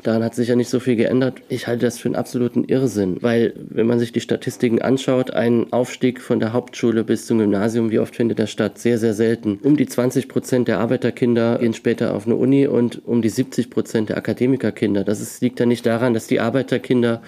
Daran 0.02 0.24
hat 0.24 0.34
sich 0.34 0.48
ja 0.48 0.56
nicht 0.56 0.70
so 0.70 0.80
viel 0.80 0.96
geändert. 0.96 1.42
Ich 1.48 1.66
halte 1.66 1.84
das 1.84 1.98
für 1.98 2.08
einen 2.08 2.16
absoluten 2.16 2.64
Irrsinn, 2.64 3.18
weil 3.20 3.52
wenn 3.56 3.86
man 3.86 3.98
sich 3.98 4.12
die 4.12 4.20
Statistiken 4.20 4.80
anschaut, 4.80 5.32
ein 5.32 5.72
Aufstieg 5.72 6.20
von 6.20 6.40
der 6.40 6.52
Hauptschule 6.52 7.04
bis 7.04 7.26
zum 7.26 7.38
Gymnasium, 7.38 7.90
wie 7.90 7.98
oft 7.98 8.16
findet 8.16 8.38
der 8.38 8.46
statt? 8.46 8.78
Sehr, 8.78 8.98
sehr 8.98 9.14
selten. 9.14 9.58
Um 9.62 9.76
die 9.76 9.86
20 9.86 10.28
Prozent 10.28 10.68
der 10.68 10.80
Arbeiterkinder 10.80 11.58
gehen 11.58 11.74
später 11.74 12.14
auf 12.14 12.26
eine 12.26 12.36
Uni 12.36 12.66
und 12.66 13.02
um 13.06 13.22
die 13.22 13.28
70 13.28 13.70
Prozent 13.70 14.08
der 14.08 14.16
Akademikerkinder. 14.16 15.04
Das 15.04 15.20
ist, 15.20 15.42
liegt 15.42 15.60
ja 15.60 15.66
nicht 15.66 15.84
daran, 15.84 16.14
dass 16.14 16.26
die 16.26 16.40
Arbeiterkinder 16.40 17.22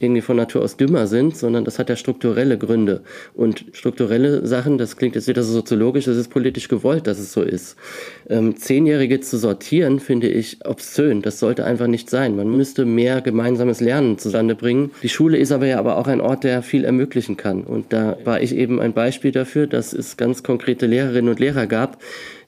irgendwie 0.00 0.22
von 0.22 0.36
Natur 0.36 0.62
aus 0.62 0.76
dümmer 0.76 1.06
sind, 1.06 1.36
sondern 1.36 1.64
das 1.64 1.78
hat 1.78 1.90
ja 1.90 1.96
strukturelle 1.96 2.58
Gründe. 2.58 3.02
Und 3.34 3.66
strukturelle 3.72 4.46
Sachen, 4.46 4.78
das 4.78 4.96
klingt 4.96 5.14
jetzt 5.14 5.28
wieder 5.28 5.42
so 5.42 5.52
soziologisch, 5.52 6.06
das 6.06 6.16
ist 6.16 6.28
politisch 6.30 6.68
gewollt, 6.68 7.06
dass 7.06 7.18
es 7.18 7.32
so 7.32 7.42
ist. 7.42 7.76
Ähm, 8.28 8.56
Zehnjährige 8.56 9.20
zu 9.20 9.38
sortieren, 9.38 10.00
finde 10.00 10.28
ich 10.28 10.58
obszön. 10.64 11.20
Das 11.22 11.38
sollte 11.38 11.64
einfach 11.64 11.86
nicht 11.86 12.08
sein. 12.08 12.34
Man 12.34 12.50
müsste 12.50 12.86
mehr 12.86 13.20
gemeinsames 13.20 13.80
Lernen 13.80 14.18
zustande 14.18 14.54
bringen. 14.54 14.90
Die 15.02 15.08
Schule 15.08 15.36
ist 15.36 15.52
aber 15.52 15.66
ja 15.66 15.78
aber 15.78 15.98
auch 15.98 16.06
ein 16.06 16.20
Ort, 16.20 16.44
der 16.44 16.62
viel 16.62 16.84
ermöglichen 16.84 17.36
kann. 17.36 17.62
Und 17.62 17.92
da 17.92 18.16
war 18.24 18.40
ich 18.40 18.56
eben 18.56 18.80
ein 18.80 18.94
Beispiel 18.94 19.32
dafür, 19.32 19.66
dass 19.66 19.92
es 19.92 20.16
ganz 20.16 20.42
konkrete 20.42 20.86
Lehrerinnen 20.86 21.30
und 21.30 21.40
Lehrer 21.40 21.66
gab, 21.66 21.98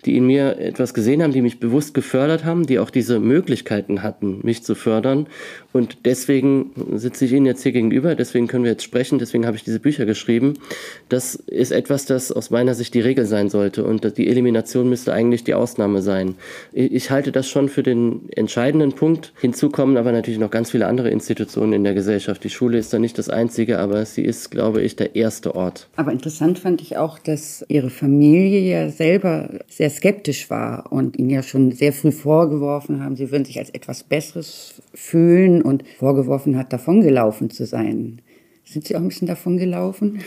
die 0.04 0.16
in 0.16 0.26
mir 0.26 0.58
etwas 0.58 0.94
gesehen 0.94 1.22
haben, 1.22 1.32
die 1.32 1.42
mich 1.42 1.60
bewusst 1.60 1.94
gefördert 1.94 2.44
haben, 2.44 2.66
die 2.66 2.78
auch 2.78 2.90
diese 2.90 3.20
Möglichkeiten 3.20 4.02
hatten, 4.02 4.40
mich 4.42 4.62
zu 4.62 4.74
fördern. 4.74 5.26
Und 5.72 5.98
deswegen 6.04 6.72
sitze 6.94 7.24
ich 7.24 7.32
Ihnen 7.32 7.46
jetzt 7.46 7.62
hier 7.62 7.72
gegenüber, 7.72 8.14
deswegen 8.14 8.46
können 8.46 8.64
wir 8.64 8.72
jetzt 8.72 8.82
sprechen, 8.82 9.18
deswegen 9.18 9.46
habe 9.46 9.56
ich 9.56 9.64
diese 9.64 9.80
Bücher 9.80 10.04
geschrieben. 10.04 10.54
Das 11.08 11.34
ist 11.34 11.72
etwas, 11.72 12.04
das 12.04 12.32
aus 12.32 12.50
meiner 12.50 12.74
Sicht 12.74 12.94
die 12.94 13.00
Regel 13.00 13.24
sein 13.24 13.48
sollte 13.48 13.84
und 13.84 14.18
die 14.18 14.28
Elimination 14.28 14.88
müsste 14.88 15.12
eigentlich 15.12 15.44
die 15.44 15.54
Ausnahme 15.54 16.02
sein. 16.02 16.34
Ich 16.72 17.10
halte 17.10 17.32
das 17.32 17.48
schon 17.48 17.68
für 17.68 17.82
den 17.82 18.28
entscheidenden 18.34 18.92
Punkt. 18.92 19.32
Hinzu 19.40 19.70
kommen 19.70 19.96
aber 19.96 20.12
natürlich 20.12 20.40
noch 20.40 20.50
ganz 20.50 20.70
viele 20.70 20.86
andere 20.86 21.10
Institutionen 21.10 21.72
in 21.72 21.84
der 21.84 21.94
Gesellschaft. 21.94 22.44
Die 22.44 22.50
Schule 22.50 22.78
ist 22.78 22.92
da 22.92 22.98
nicht 22.98 23.18
das 23.18 23.28
einzige, 23.28 23.78
aber 23.78 24.04
sie 24.04 24.22
ist, 24.22 24.50
glaube 24.50 24.82
ich, 24.82 24.96
der 24.96 25.16
erste 25.16 25.54
Ort. 25.54 25.88
Aber 25.96 26.12
interessant 26.12 26.58
fand 26.58 26.82
ich 26.82 26.96
auch, 26.96 27.18
dass 27.18 27.64
Ihre 27.68 27.90
Familie 27.90 28.60
ja 28.60 28.90
selber 28.90 29.60
sehr 29.68 29.91
skeptisch 29.92 30.50
war 30.50 30.90
und 30.90 31.18
ihnen 31.18 31.30
ja 31.30 31.42
schon 31.42 31.72
sehr 31.72 31.92
früh 31.92 32.12
vorgeworfen 32.12 33.02
haben, 33.02 33.16
sie 33.16 33.30
würden 33.30 33.44
sich 33.44 33.58
als 33.58 33.70
etwas 33.70 34.02
Besseres 34.02 34.82
fühlen 34.94 35.62
und 35.62 35.84
vorgeworfen 35.98 36.56
hat, 36.56 36.72
davongelaufen 36.72 37.50
zu 37.50 37.66
sein. 37.66 38.20
Sind 38.64 38.86
Sie 38.86 38.96
auch 38.96 39.00
ein 39.00 39.08
bisschen 39.08 39.28
davon 39.28 39.58
gelaufen? 39.58 40.20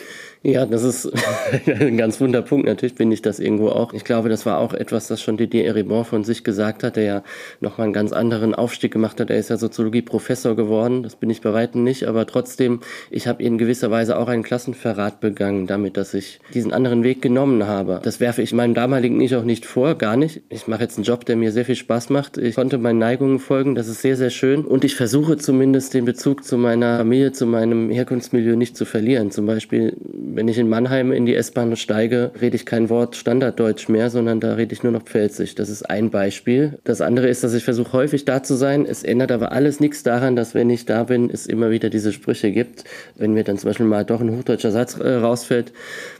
Ja, 0.46 0.68
das 0.68 0.84
ist 0.84 1.12
ein 1.66 1.98
ganz 1.98 2.22
wunder 2.22 2.44
Punkt. 2.44 2.68
Natürlich 2.68 2.94
bin 2.94 3.12
ich 3.12 3.24
das 3.24 3.40
irgendwo 3.40 3.70
auch. 3.70 3.94
Ich 3.94 4.04
glaube, 4.04 4.30
das 4.30 4.46
war 4.46 4.60
auch 4.60 4.76
etwas, 4.76 5.08
das 5.08 5.20
schon 5.20 5.38
Didier 5.38 5.66
Eribon 5.66 6.06
von 6.06 6.24
sich 6.24 6.44
gesagt 6.44 6.84
hat, 6.84 6.98
der 6.98 7.04
ja 7.04 7.24
nochmal 7.62 7.86
einen 7.86 7.94
ganz 7.94 8.12
anderen 8.12 8.54
Aufstieg 8.54 8.94
gemacht 8.94 9.20
hat. 9.20 9.32
Er 9.32 9.38
ist 9.38 9.50
ja 9.50 9.58
Soziologie-Professor 9.58 10.56
geworden. 10.56 11.02
Das 11.02 11.16
bin 11.16 11.32
ich 11.32 11.42
bei 11.42 11.52
Weitem 11.52 11.84
nicht. 11.84 12.04
Aber 12.08 12.28
trotzdem, 12.28 12.82
ich 13.10 13.28
habe 13.28 13.42
in 13.42 13.58
gewisser 13.58 13.90
Weise 13.90 14.20
auch 14.20 14.28
einen 14.28 14.44
Klassenverrat 14.44 15.20
begangen, 15.20 15.66
damit, 15.66 15.98
dass 15.98 16.14
ich 16.14 16.40
diesen 16.54 16.74
anderen 16.74 17.04
Weg 17.04 17.24
genommen 17.24 17.66
habe. 17.66 18.00
Das 18.04 18.20
werfe 18.20 18.44
ich 18.44 18.54
meinem 18.54 18.76
damaligen 18.76 19.20
Ich 19.22 19.36
auch 19.36 19.46
nicht 19.46 19.66
vor, 19.66 19.96
gar 19.96 20.16
nicht. 20.16 20.44
Ich 20.50 20.68
mache 20.68 20.84
jetzt 20.84 20.98
einen 21.00 21.06
Job, 21.06 21.26
der 21.26 21.38
mir 21.38 21.52
sehr 21.52 21.66
viel 21.66 21.74
Spaß 21.76 22.12
macht. 22.12 22.38
Ich 22.38 22.54
konnte 22.54 22.78
meinen 22.78 23.00
Neigungen 23.00 23.40
folgen. 23.40 23.74
Das 23.74 23.88
ist 23.88 24.04
sehr, 24.04 24.16
sehr 24.16 24.30
schön. 24.30 24.64
Und 24.64 24.84
ich 24.84 24.96
versuche 24.96 25.38
zumindest 25.38 25.96
den 25.96 26.06
Bezug 26.06 26.44
zu 26.44 26.60
meiner 26.60 26.98
Familie, 26.98 27.32
zu 27.32 27.48
meinem 27.48 27.90
Herkunftsmilieu 27.90 28.56
nicht 28.56 28.78
zu 28.78 28.86
verlieren. 28.86 29.32
Zum 29.32 29.48
Beispiel 29.48 29.98
wenn 30.36 30.50
ich 30.50 30.58
in 30.58 30.68
Mannheim 30.68 31.14
in 31.14 31.26
die 31.26 31.34
S-Bahn 31.34 31.78
steige, 31.78 32.32
rede 32.42 32.58
ich 32.58 32.66
kein 32.66 32.90
Wort 32.90 33.16
Standarddeutsch 33.16 33.88
mehr, 33.88 34.10
sondern 34.10 34.42
da 34.42 34.56
rede 34.56 34.74
ich 34.74 34.84
nur 34.84 34.92
noch 34.92 35.04
Pfälzisch. 35.04 35.56
Das 35.56 35.70
ist 35.70 35.90
ein 35.90 36.10
Beispiel. 36.10 36.78
Das 36.84 37.00
andere 37.00 37.30
ist, 37.30 37.46
dass 37.46 37.54
ich 37.54 37.64
versuche 37.64 37.94
häufig 37.94 38.26
da 38.26 38.44
zu 38.44 38.56
sein. 38.56 38.86
Es 38.86 39.04
ändert 39.04 39.32
aber 39.32 39.54
alles 39.54 39.80
nichts 39.80 40.04
daran, 40.04 40.36
dass 40.36 40.54
wenn 40.54 40.70
ich 40.70 40.86
da 40.86 41.04
bin, 41.04 41.30
es 41.30 41.46
immer 41.46 41.72
wieder 41.72 41.90
diese 41.90 42.12
Sprüche 42.12 42.52
gibt. 42.52 42.84
Wenn 43.16 43.32
mir 43.32 43.46
dann 43.46 43.58
zum 43.58 43.70
Beispiel 43.70 43.86
mal 43.86 44.04
doch 44.04 44.20
ein 44.20 44.36
hochdeutscher 44.36 44.72
Satz 44.72 45.00
äh, 45.00 45.08
rausfällt, 45.08 45.72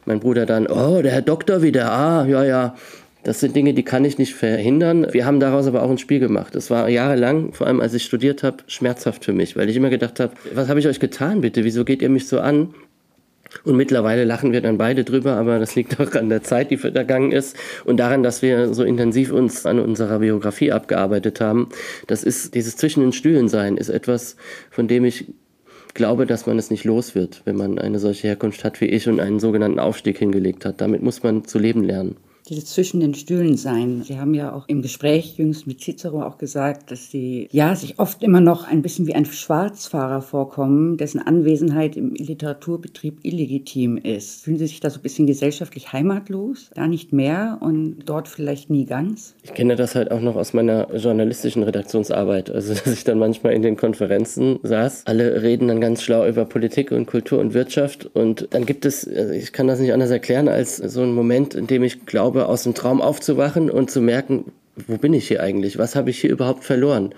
mein 0.06 0.22
Bruder 0.22 0.46
dann, 0.46 0.68
oh, 0.68 1.02
der 1.02 1.12
Herr 1.12 1.22
Doktor 1.22 1.62
wieder, 1.62 1.92
ah, 1.92 2.26
ja, 2.26 2.46
ja. 2.46 2.76
Das 3.24 3.42
sind 3.42 3.56
Dinge, 3.56 3.74
die 3.74 3.84
kann 3.84 4.06
ich 4.06 4.18
nicht 4.18 4.36
verhindern. 4.36 5.08
Wir 5.12 5.26
haben 5.26 5.42
daraus 5.42 5.68
aber 5.68 5.82
auch 5.82 5.90
ein 5.90 5.98
Spiel 5.98 6.20
gemacht. 6.20 6.56
Es 6.56 6.70
war 6.70 6.88
jahrelang, 6.88 7.52
vor 7.54 7.68
allem 7.68 7.82
als 7.82 7.96
ich 7.96 8.04
studiert 8.04 8.44
habe, 8.44 8.58
schmerzhaft 8.68 9.26
für 9.26 9.34
mich, 9.34 9.58
weil 9.58 9.68
ich 9.68 9.76
immer 9.76 9.90
gedacht 9.90 10.22
habe, 10.22 10.34
was 10.54 10.70
habe 10.70 10.80
ich 10.80 10.88
euch 10.88 11.00
getan, 11.00 11.42
bitte? 11.42 11.66
Wieso 11.66 11.84
geht 11.84 12.04
ihr 12.04 12.10
mich 12.10 12.28
so 12.28 12.40
an? 12.40 12.76
Und 13.64 13.78
mittlerweile 13.78 14.24
lachen 14.24 14.52
wir 14.52 14.62
dann 14.62 14.78
beide 14.78 15.04
drüber, 15.04 15.34
aber 15.34 15.60
das 15.60 15.76
liegt 15.76 16.00
auch 16.00 16.14
an 16.14 16.30
der 16.30 16.44
Zeit, 16.44 16.72
die 16.72 16.78
vergangen 16.78 17.32
ist 17.32 17.56
und 17.86 17.98
daran, 17.98 18.24
dass 18.24 18.42
wir 18.42 18.74
so 18.74 18.84
intensiv 18.84 19.32
uns 19.32 19.66
an 19.66 19.80
unserer 19.80 20.20
Biografie 20.20 20.72
abgearbeitet 20.72 21.42
haben. 21.42 21.70
Das 22.08 22.24
ist 22.24 22.54
dieses 22.54 22.76
zwischen 22.76 23.02
den 23.02 23.14
Stühlen 23.14 23.48
sein, 23.48 23.78
ist 23.78 23.90
etwas, 23.90 24.36
von 24.70 24.88
dem 24.88 25.06
ich 25.06 25.26
glaube, 25.94 26.26
dass 26.26 26.46
man 26.46 26.60
es 26.60 26.70
nicht 26.70 26.84
los 26.84 27.16
wird, 27.16 27.42
wenn 27.46 27.56
man 27.56 27.80
eine 27.80 28.00
solche 28.00 28.28
Herkunft 28.28 28.64
hat 28.64 28.82
wie 28.82 28.86
ich 28.86 29.08
und 29.08 29.20
einen 29.20 29.40
sogenannten 29.40 29.80
Aufstieg 29.80 30.18
hingelegt 30.18 30.66
hat. 30.66 30.82
Damit 30.82 31.02
muss 31.02 31.24
man 31.24 31.46
zu 31.46 31.58
leben 31.58 31.84
lernen 31.84 32.18
dieses 32.50 32.66
zwischen 32.66 33.00
den 33.00 33.14
Stühlen 33.14 33.58
sein. 33.58 34.04
Sie 34.04 34.20
haben 34.20 34.34
ja 34.34 34.54
auch 34.54 34.68
im 34.68 34.82
Gespräch 34.82 35.38
jüngst 35.38 35.66
mit 35.66 35.82
Cicero 35.82 36.22
auch 36.22 36.38
gesagt, 36.38 36.92
dass 36.92 37.10
Sie 37.10 37.48
ja 37.52 37.76
sich 37.76 38.00
oft 38.00 38.22
immer 38.24 38.42
noch 38.42 38.68
ein 38.68 38.82
bisschen 38.82 39.08
wie 39.08 39.16
ein 39.16 39.26
Schwarzfahrer 39.26 40.22
vorkommen, 40.22 40.98
dessen 40.98 41.20
Anwesenheit 41.20 41.98
im 41.98 42.14
Literaturbetrieb 42.14 43.20
illegitim 43.24 43.98
ist. 43.98 44.44
Fühlen 44.44 44.58
Sie 44.58 44.68
sich 44.68 44.80
da 44.80 44.90
so 44.90 45.00
ein 45.00 45.04
bisschen 45.04 45.28
gesellschaftlich 45.28 45.92
heimatlos? 45.92 46.70
Da 46.76 46.88
nicht 46.88 47.14
mehr 47.14 47.58
und 47.62 48.04
dort 48.06 48.28
vielleicht 48.28 48.70
nie 48.70 48.86
ganz? 48.86 49.36
Ich 49.44 49.54
kenne 49.54 49.76
das 49.76 49.96
halt 49.96 50.12
auch 50.12 50.22
noch 50.22 50.36
aus 50.36 50.54
meiner 50.54 50.94
journalistischen 50.96 51.64
Redaktionsarbeit. 51.64 52.52
Also, 52.52 52.74
dass 52.86 52.88
ich 52.88 53.04
dann 53.04 53.18
manchmal 53.18 53.54
in 53.54 53.62
den 53.62 53.76
Konferenzen 53.76 54.60
saß. 54.62 55.04
Alle 55.06 55.42
reden 55.42 55.68
dann 55.68 55.82
ganz 55.82 56.04
schlau 56.04 56.28
über 56.28 56.46
Politik 56.46 56.92
und 56.92 57.08
Kultur 57.08 57.40
und 57.40 57.54
Wirtschaft. 57.54 58.10
Und 58.14 58.48
dann 58.52 58.66
gibt 58.66 58.86
es, 58.86 59.08
also 59.08 59.34
ich 59.34 59.52
kann 59.52 59.68
das 59.68 59.80
nicht 59.80 59.94
anders 59.94 60.12
erklären, 60.12 60.48
als 60.48 60.78
so 60.78 61.02
einen 61.02 61.16
Moment, 61.16 61.56
in 61.56 61.68
dem 61.68 61.84
ich 61.84 62.06
glaube, 62.06 62.35
glaube, 62.36 62.50
aus 62.50 62.64
dem 62.64 62.74
Traum 62.74 63.02
aufzuwachen 63.02 63.70
und 63.70 63.90
zu 63.90 64.02
merken, 64.02 64.52
wo 64.88 64.98
bin 64.98 65.14
ich 65.14 65.30
hier 65.30 65.42
eigentlich? 65.42 65.78
Was 65.78 65.96
habe 65.96 66.10
ich 66.10 66.20
hier 66.20 66.32
überhaupt 66.32 66.66
verloren? 66.66 67.14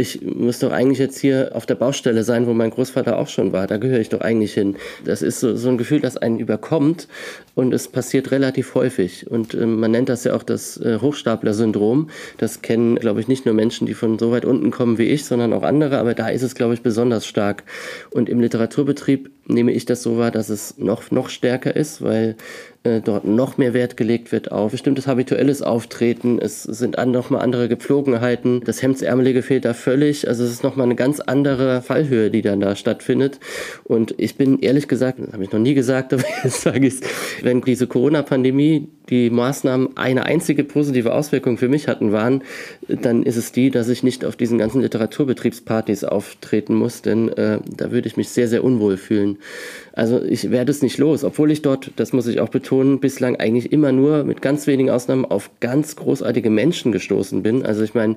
ich 0.00 0.22
muss 0.22 0.60
doch 0.60 0.72
eigentlich 0.72 0.98
jetzt 0.98 1.18
hier 1.18 1.50
auf 1.52 1.66
der 1.66 1.74
Baustelle 1.74 2.24
sein, 2.24 2.46
wo 2.46 2.54
mein 2.54 2.70
Großvater 2.70 3.18
auch 3.18 3.28
schon 3.28 3.52
war. 3.52 3.66
Da 3.66 3.76
gehöre 3.76 4.00
ich 4.00 4.08
doch 4.08 4.20
eigentlich 4.20 4.54
hin. 4.54 4.76
Das 5.04 5.20
ist 5.20 5.40
so, 5.40 5.56
so 5.56 5.68
ein 5.68 5.78
Gefühl, 5.78 6.00
das 6.00 6.16
einen 6.16 6.38
überkommt 6.38 7.06
und 7.54 7.74
es 7.74 7.86
passiert 7.88 8.30
relativ 8.30 8.74
häufig. 8.74 9.30
Und 9.30 9.52
äh, 9.52 9.66
man 9.66 9.90
nennt 9.90 10.08
das 10.08 10.24
ja 10.24 10.34
auch 10.34 10.42
das 10.42 10.78
äh, 10.78 10.98
Hochstapler-Syndrom. 11.00 12.08
Das 12.38 12.62
kennen, 12.62 12.96
glaube 12.96 13.20
ich, 13.20 13.28
nicht 13.28 13.44
nur 13.44 13.54
Menschen, 13.54 13.86
die 13.86 13.94
von 13.94 14.18
so 14.18 14.30
weit 14.30 14.44
unten 14.44 14.70
kommen 14.70 14.96
wie 14.96 15.04
ich, 15.04 15.24
sondern 15.24 15.52
auch 15.52 15.62
andere. 15.62 15.98
Aber 15.98 16.14
da 16.14 16.28
ist 16.28 16.42
es, 16.42 16.54
glaube 16.54 16.74
ich, 16.74 16.82
besonders 16.82 17.26
stark. 17.26 17.64
Und 18.10 18.28
im 18.28 18.40
Literaturbetrieb 18.40 19.30
nehme 19.46 19.72
ich 19.72 19.84
das 19.84 20.02
so 20.02 20.16
wahr, 20.16 20.30
dass 20.30 20.48
es 20.48 20.78
noch, 20.78 21.10
noch 21.10 21.28
stärker 21.28 21.76
ist, 21.76 22.00
weil 22.00 22.36
äh, 22.82 23.02
dort 23.02 23.26
noch 23.26 23.58
mehr 23.58 23.74
Wert 23.74 23.98
gelegt 23.98 24.32
wird 24.32 24.52
auf 24.52 24.70
bestimmtes 24.70 25.06
habituelles 25.06 25.60
Auftreten. 25.60 26.38
Es 26.38 26.62
sind 26.62 26.98
an, 26.98 27.10
nochmal 27.10 27.42
andere 27.42 27.68
Gepflogenheiten. 27.68 28.62
Das 28.64 28.80
Hemdsärmelige 28.80 29.42
fehlt 29.42 29.66
da 29.66 29.74
völlig. 29.74 30.26
Also 30.26 30.44
es 30.44 30.50
ist 30.50 30.62
nochmal 30.62 30.86
eine 30.86 30.94
ganz 30.94 31.20
andere 31.20 31.82
Fallhöhe, 31.82 32.30
die 32.30 32.40
dann 32.40 32.60
da 32.60 32.76
stattfindet. 32.76 33.38
Und 33.84 34.14
ich 34.16 34.36
bin 34.36 34.60
ehrlich 34.60 34.88
gesagt, 34.88 35.18
das 35.18 35.32
habe 35.32 35.44
ich 35.44 35.52
noch 35.52 35.60
nie 35.60 35.74
gesagt, 35.74 36.12
aber 36.14 36.24
jetzt 36.42 36.62
sage 36.62 36.86
ich 36.86 36.94
es, 36.94 37.00
wenn 37.42 37.60
diese 37.60 37.86
Corona-Pandemie 37.86 38.88
die 39.10 39.28
Maßnahmen 39.30 39.96
eine 39.96 40.24
einzige 40.24 40.64
positive 40.64 41.12
Auswirkung 41.12 41.58
für 41.58 41.68
mich 41.68 41.88
hatten, 41.88 42.12
waren, 42.12 42.42
dann 42.88 43.22
ist 43.22 43.36
es 43.36 43.52
die, 43.52 43.70
dass 43.70 43.88
ich 43.88 44.02
nicht 44.02 44.24
auf 44.24 44.36
diesen 44.36 44.58
ganzen 44.58 44.80
Literaturbetriebspartys 44.80 46.04
auftreten 46.04 46.74
muss, 46.74 47.02
denn 47.02 47.28
äh, 47.28 47.58
da 47.76 47.90
würde 47.90 48.08
ich 48.08 48.16
mich 48.16 48.30
sehr, 48.30 48.48
sehr 48.48 48.64
unwohl 48.64 48.96
fühlen. 48.96 49.38
Also 49.92 50.22
ich 50.22 50.50
werde 50.50 50.70
es 50.70 50.82
nicht 50.82 50.98
los, 50.98 51.24
obwohl 51.24 51.50
ich 51.50 51.62
dort, 51.62 51.90
das 51.96 52.12
muss 52.12 52.26
ich 52.26 52.40
auch 52.40 52.48
betonen, 52.48 53.00
bislang 53.00 53.36
eigentlich 53.36 53.72
immer 53.72 53.92
nur 53.92 54.24
mit 54.24 54.40
ganz 54.40 54.66
wenigen 54.66 54.90
Ausnahmen 54.90 55.24
auf 55.24 55.50
ganz 55.60 55.96
großartige 55.96 56.50
Menschen 56.50 56.92
gestoßen 56.92 57.42
bin. 57.42 57.66
Also 57.66 57.82
ich 57.82 57.94
meine, 57.94 58.16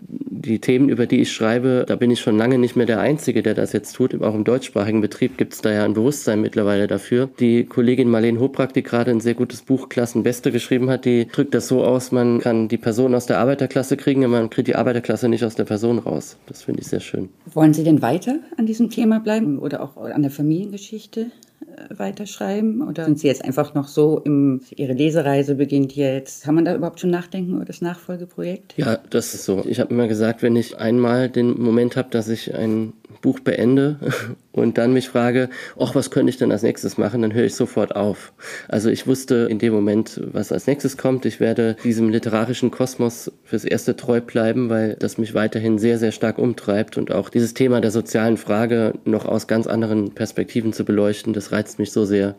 die 0.00 0.58
Themen, 0.58 0.88
über 0.90 1.06
die 1.06 1.22
ich 1.22 1.32
schreibe, 1.32 1.84
da 1.88 1.96
bin 1.96 2.10
ich 2.10 2.20
schon 2.20 2.36
lange 2.36 2.58
nicht 2.58 2.76
mehr 2.76 2.86
der 2.86 3.00
Einzige, 3.00 3.42
der 3.42 3.54
das 3.54 3.72
jetzt 3.72 3.94
tut. 3.94 4.20
Auch 4.22 4.34
im 4.34 4.44
deutschsprachigen 4.44 5.00
Betrieb 5.00 5.38
gibt 5.38 5.54
es 5.54 5.62
da 5.62 5.72
ja 5.72 5.84
ein 5.84 5.94
Bewusstsein 5.94 6.40
mittlerweile 6.40 6.86
dafür. 6.86 7.30
Die 7.40 7.64
Kollegin 7.64 8.10
Marlene 8.10 8.40
Hobrack, 8.40 8.74
die 8.74 8.82
gerade 8.82 9.10
ein 9.10 9.20
sehr 9.20 9.34
gutes 9.34 9.62
Buch 9.62 9.88
Klassenbeste 10.34 10.52
geschrieben 10.52 10.90
hat, 10.90 11.04
die 11.04 11.28
drückt 11.28 11.54
das 11.54 11.68
so 11.68 11.84
aus, 11.84 12.10
man 12.10 12.40
kann 12.40 12.68
die 12.68 12.76
Person 12.76 13.14
aus 13.14 13.26
der 13.26 13.38
Arbeiterklasse 13.38 13.96
kriegen, 13.96 14.24
aber 14.24 14.40
man 14.40 14.50
kriegt 14.50 14.68
die 14.68 14.74
Arbeiterklasse 14.74 15.28
nicht 15.28 15.44
aus 15.44 15.54
der 15.54 15.64
Person 15.64 15.98
raus. 15.98 16.36
Das 16.46 16.62
finde 16.62 16.80
ich 16.80 16.88
sehr 16.88 17.00
schön. 17.00 17.28
Wollen 17.52 17.72
Sie 17.72 17.84
denn 17.84 18.02
weiter 18.02 18.40
an 18.56 18.66
diesem 18.66 18.90
Thema 18.90 19.20
bleiben 19.20 19.58
oder 19.58 19.82
auch 19.82 19.96
an 19.96 20.22
der 20.22 20.30
Familiengeschichte? 20.30 21.30
Äh, 21.76 21.98
weiterschreiben? 21.98 22.82
Oder 22.82 23.04
sind 23.04 23.18
Sie 23.20 23.28
jetzt 23.28 23.44
einfach 23.44 23.74
noch 23.74 23.88
so 23.88 24.20
im, 24.24 24.60
Ihre 24.74 24.92
Lesereise 24.92 25.54
beginnt 25.54 25.94
jetzt? 25.94 26.44
Kann 26.44 26.54
man 26.56 26.64
da 26.64 26.74
überhaupt 26.74 27.00
schon 27.00 27.10
nachdenken 27.10 27.54
über 27.54 27.64
das 27.64 27.80
Nachfolgeprojekt? 27.80 28.74
Ja, 28.76 28.98
das 29.10 29.34
ist 29.34 29.44
so. 29.44 29.64
Ich 29.66 29.80
habe 29.80 29.94
immer 29.94 30.08
gesagt, 30.08 30.42
wenn 30.42 30.56
ich 30.56 30.78
einmal 30.78 31.28
den 31.28 31.60
Moment 31.60 31.96
habe, 31.96 32.10
dass 32.10 32.28
ich 32.28 32.54
ein 32.54 32.92
Buch 33.24 33.40
beende 33.40 33.96
und 34.52 34.76
dann 34.76 34.92
mich 34.92 35.08
frage, 35.08 35.48
ach, 35.80 35.94
was 35.94 36.10
könnte 36.10 36.28
ich 36.28 36.36
denn 36.36 36.52
als 36.52 36.62
nächstes 36.62 36.98
machen, 36.98 37.22
dann 37.22 37.32
höre 37.32 37.46
ich 37.46 37.54
sofort 37.54 37.96
auf. 37.96 38.34
Also 38.68 38.90
ich 38.90 39.06
wusste 39.06 39.48
in 39.50 39.58
dem 39.58 39.72
Moment, 39.72 40.20
was 40.32 40.52
als 40.52 40.66
nächstes 40.66 40.98
kommt. 40.98 41.24
Ich 41.24 41.40
werde 41.40 41.76
diesem 41.84 42.10
literarischen 42.10 42.70
Kosmos 42.70 43.32
fürs 43.42 43.64
Erste 43.64 43.96
treu 43.96 44.20
bleiben, 44.20 44.68
weil 44.68 44.96
das 44.98 45.16
mich 45.16 45.32
weiterhin 45.32 45.78
sehr, 45.78 45.98
sehr 45.98 46.12
stark 46.12 46.38
umtreibt 46.38 46.98
und 46.98 47.12
auch 47.12 47.30
dieses 47.30 47.54
Thema 47.54 47.80
der 47.80 47.90
sozialen 47.90 48.36
Frage 48.36 48.92
noch 49.06 49.24
aus 49.24 49.46
ganz 49.46 49.66
anderen 49.66 50.12
Perspektiven 50.14 50.74
zu 50.74 50.84
beleuchten, 50.84 51.32
das 51.32 51.50
reizt 51.50 51.78
mich 51.78 51.92
so 51.92 52.04
sehr 52.04 52.34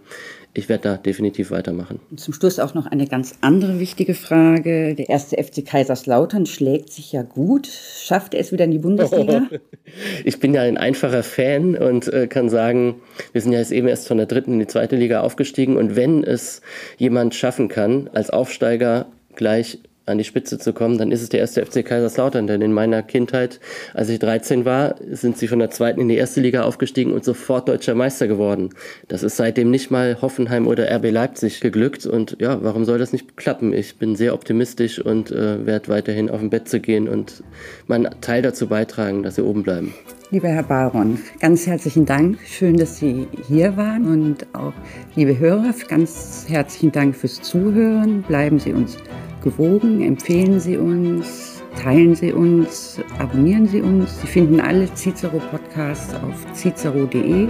ich 0.58 0.70
werde 0.70 0.84
da 0.84 0.98
definitiv 0.98 1.52
weitermachen. 1.52 2.00
Und 2.10 2.20
zum 2.20 2.34
Schluss 2.34 2.60
auch 2.60 2.74
noch 2.74 2.86
eine 2.86 3.08
ganz 3.08 3.36
andere 3.42 3.80
wichtige 3.80 4.14
Frage. 4.14 4.96
Der 4.96 5.10
erste 5.10 5.36
FC 5.36 5.66
Kaiserslautern 5.66 6.46
schlägt 6.46 6.94
sich 6.94 7.12
ja 7.12 7.24
gut. 7.24 7.68
Schafft 7.68 8.34
er 8.34 8.40
es 8.40 8.54
wieder 8.54 8.64
in 8.64 8.72
die 8.72 8.80
Bundesliga? 8.80 9.48
Oh, 9.52 9.56
ich 10.24 10.40
bin 10.40 10.54
ja 10.54 10.62
ein 10.62 10.78
einfacher 10.78 11.24
Fan 11.24 11.76
und 11.76 12.08
äh, 12.08 12.28
kann 12.28 12.48
sagen, 12.48 12.96
wir 13.34 13.42
sind 13.42 13.52
ja 13.52 13.60
jetzt 13.60 13.74
eben 13.74 13.90
erst 13.90 14.08
von 14.08 14.18
der 14.18 14.28
dritten 14.28 14.54
in 14.54 14.60
die 14.60 14.68
zweite 14.68 14.96
Liga 14.96 15.22
aufgestiegen. 15.22 15.76
Und 15.76 15.98
wenn 15.98 16.24
es 16.24 16.62
jemand 16.98 17.36
schaffen 17.36 17.68
kann, 17.68 18.10
als 18.14 18.30
Aufsteiger 18.30 19.08
gleich 19.36 19.80
an 20.06 20.18
die 20.18 20.24
Spitze 20.24 20.60
zu 20.60 20.74
kommen, 20.74 20.98
dann 20.98 21.12
ist 21.12 21.22
es 21.22 21.30
der 21.30 21.40
erste 21.40 21.66
FC 21.66 21.86
Kaiserslautern. 21.86 22.48
Denn 22.48 22.62
in 22.62 22.74
meiner 22.74 23.02
Kindheit, 23.02 23.60
als 23.94 24.10
ich 24.10 24.20
13 24.20 24.66
war, 24.66 24.96
sind 25.12 25.38
sie 25.38 25.48
von 25.48 25.60
der 25.60 25.72
zweiten 25.72 26.00
in 26.00 26.10
die 26.10 26.16
erste 26.16 26.42
Liga 26.42 26.64
aufgestiegen 26.64 27.14
und 27.14 27.24
sofort 27.24 27.68
deutscher 27.68 27.96
Meister 27.96 28.28
geworden. 28.28 28.70
Das 29.08 29.24
ist 29.24 29.38
seitdem 29.38 29.72
nicht 29.72 29.92
mal 29.92 30.22
Hoffenheim 30.22 30.68
oder 30.68 30.90
RB 30.96 31.12
Leipzig 31.12 31.60
geglückt. 31.60 32.06
Und 32.06 32.38
ja, 32.40 32.62
warum 32.62 32.86
soll 32.86 33.00
das 33.00 33.14
nicht 33.14 33.36
klappen? 33.38 33.74
Ich 33.74 33.98
bin 33.98 34.16
sehr 34.16 34.34
optimistisch 34.34 35.00
und 35.00 35.32
äh, 35.32 35.66
werde 35.66 35.90
weiterhin 35.90 36.30
auf 36.30 36.40
dem 36.40 36.50
Bett 36.50 36.70
zu 36.70 36.80
gehen 36.80 37.08
und 37.08 37.44
meinen 37.88 38.10
Teil 38.22 38.42
dazu 38.42 38.68
beitragen, 38.68 39.24
dass 39.24 39.36
sie 39.36 39.44
oben 39.44 39.64
bleiben. 39.64 39.94
Lieber 40.32 40.50
Herr 40.50 40.64
Baron, 40.64 41.20
ganz 41.40 41.68
herzlichen 41.68 42.06
Dank. 42.06 42.40
Schön, 42.46 42.78
dass 42.78 42.98
Sie 42.98 43.28
hier 43.48 43.78
waren. 43.78 44.08
Und 44.08 44.48
auch, 44.54 44.74
liebe 45.16 45.38
Hörer, 45.38 45.74
ganz 45.88 46.46
herzlichen 46.50 46.92
Dank 46.92 47.16
fürs 47.16 47.42
Zuhören. 47.42 48.24
Bleiben 48.24 48.60
Sie 48.60 48.74
uns 48.74 48.98
gewogen, 49.46 50.02
empfehlen 50.02 50.60
Sie 50.60 50.76
uns, 50.76 51.64
teilen 51.82 52.16
Sie 52.16 52.34
uns, 52.34 53.00
abonnieren 53.20 53.68
Sie 53.68 53.82
uns. 53.82 54.20
Sie 54.20 54.28
finden 54.28 54.60
alle 54.60 54.94
Cicero-Podcasts 54.94 56.14
auf 56.16 56.46
cicero.de 56.54 57.48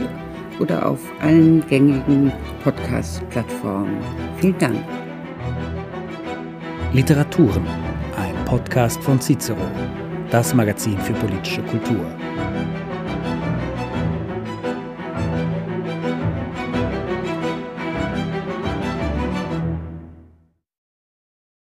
oder 0.60 0.86
auf 0.86 1.00
allen 1.22 1.66
gängigen 1.68 2.32
Podcast-Plattformen. 2.64 3.98
Vielen 4.38 4.58
Dank. 4.60 4.78
Literaturen, 6.94 7.66
ein 8.18 8.46
Podcast 8.46 9.02
von 9.02 9.20
Cicero, 9.20 9.58
das 10.30 10.54
Magazin 10.54 10.98
für 11.00 11.14
politische 11.14 11.64
Kultur. 11.64 12.06